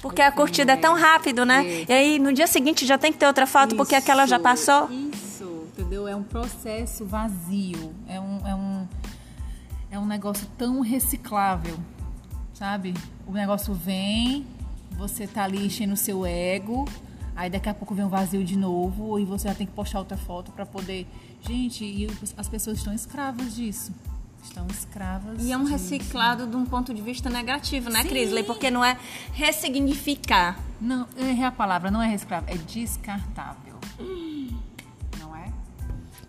Porque 0.00 0.20
a 0.20 0.32
curtida 0.32 0.72
é 0.72 0.76
tão 0.76 0.94
rápido, 0.94 1.44
né? 1.44 1.64
É. 1.64 1.84
E 1.88 1.92
aí, 1.92 2.18
no 2.18 2.32
dia 2.32 2.46
seguinte, 2.46 2.84
já 2.84 2.98
tem 2.98 3.12
que 3.12 3.18
ter 3.18 3.26
outra 3.26 3.46
foto, 3.46 3.76
porque 3.76 3.94
aquela 3.94 4.26
já 4.26 4.36
Isso, 4.36 4.42
passou. 4.42 4.90
Isso, 4.90 5.68
entendeu? 5.72 6.08
É 6.08 6.16
um 6.16 6.24
processo 6.24 7.04
vazio. 7.04 7.94
É 8.08 8.18
um, 8.18 8.46
é 8.46 8.54
um, 8.54 8.88
é 9.92 9.98
um 9.98 10.06
negócio 10.06 10.46
tão 10.58 10.80
reciclável, 10.80 11.76
sabe? 12.52 12.94
O 13.26 13.32
negócio 13.32 13.72
vem, 13.72 14.44
você 14.90 15.26
tá 15.26 15.44
ali 15.44 15.66
enchendo 15.66 15.94
o 15.94 15.96
seu 15.96 16.26
ego, 16.26 16.84
aí 17.42 17.50
daqui 17.50 17.68
a 17.68 17.74
pouco 17.74 17.92
vem 17.92 18.04
um 18.04 18.08
vazio 18.08 18.44
de 18.44 18.56
novo 18.56 19.18
e 19.18 19.24
você 19.24 19.48
já 19.48 19.54
tem 19.54 19.66
que 19.66 19.72
postar 19.72 19.98
outra 19.98 20.16
foto 20.16 20.52
para 20.52 20.64
poder. 20.64 21.08
Gente, 21.40 21.84
e 21.84 22.08
as 22.36 22.48
pessoas 22.48 22.78
estão 22.78 22.94
escravas 22.94 23.56
disso. 23.56 23.92
Estão 24.44 24.64
escravas. 24.68 25.42
E 25.42 25.50
é 25.50 25.56
um 25.56 25.64
disso. 25.64 25.72
reciclado 25.72 26.46
de 26.46 26.54
um 26.54 26.64
ponto 26.64 26.94
de 26.94 27.02
vista 27.02 27.28
negativo, 27.28 27.90
né, 27.90 28.02
Sim. 28.02 28.08
Crisley? 28.08 28.44
Porque 28.44 28.70
não 28.70 28.84
é 28.84 28.96
ressignificar. 29.32 30.58
Não, 30.80 31.08
errei 31.16 31.44
a 31.44 31.50
palavra, 31.50 31.90
não 31.90 32.00
é 32.00 32.06
reciclável, 32.06 32.54
é 32.54 32.58
descartável. 32.58 33.74
Não 35.18 35.34
é? 35.34 35.52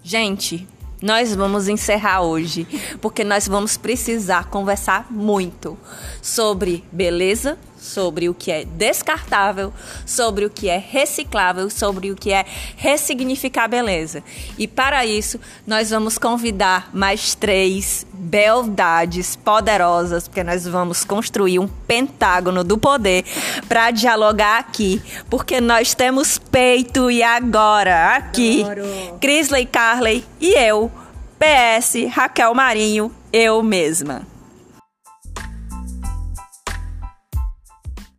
Gente, 0.02 0.67
nós 0.99 1.36
vamos 1.36 1.67
encerrar 1.67 2.21
hoje, 2.21 2.65
porque 3.02 3.23
nós 3.23 3.47
vamos 3.47 3.78
precisar 3.78 4.45
conversar 4.45 5.12
muito 5.12 5.78
sobre 6.23 6.84
beleza, 6.91 7.58
sobre 7.84 8.30
o 8.30 8.34
que 8.34 8.50
é 8.50 8.63
descartável, 8.63 9.74
sobre 10.06 10.46
o 10.46 10.50
que 10.50 10.69
é 10.69 10.78
reciclável, 10.78 11.69
sobre 11.69 12.12
o 12.12 12.15
que 12.15 12.32
é 12.32 12.46
ressignificar 12.78 13.67
beleza. 13.67 14.24
E 14.58 14.67
para 14.67 15.06
isso, 15.06 15.39
nós 15.67 15.89
vamos 15.89 16.17
convidar 16.17 16.89
mais 16.93 17.36
três 17.36 18.06
beldades 18.13 19.36
poderosas, 19.36 20.28
porque 20.28 20.43
nós 20.43 20.65
vamos 20.65 21.04
construir 21.04 21.60
um 21.60 21.67
pentágono 21.67 22.63
do 22.63 22.78
poder 22.78 23.26
para 23.67 23.91
dialogar 23.91 24.60
aqui, 24.60 25.02
porque 25.30 25.60
nós 25.60 25.93
temos 25.93 26.38
peito 26.38 27.12
e 27.12 27.22
agora 27.22 28.15
aqui 28.15 28.63
Adoro. 28.63 28.84
Crisley 29.19 29.65
Carley 29.65 30.26
e 30.39 30.54
eu, 30.54 30.89
PS 31.38 32.10
Raquel 32.10 32.54
Marinho, 32.56 33.12
eu 33.32 33.62
mesma. 33.62 34.33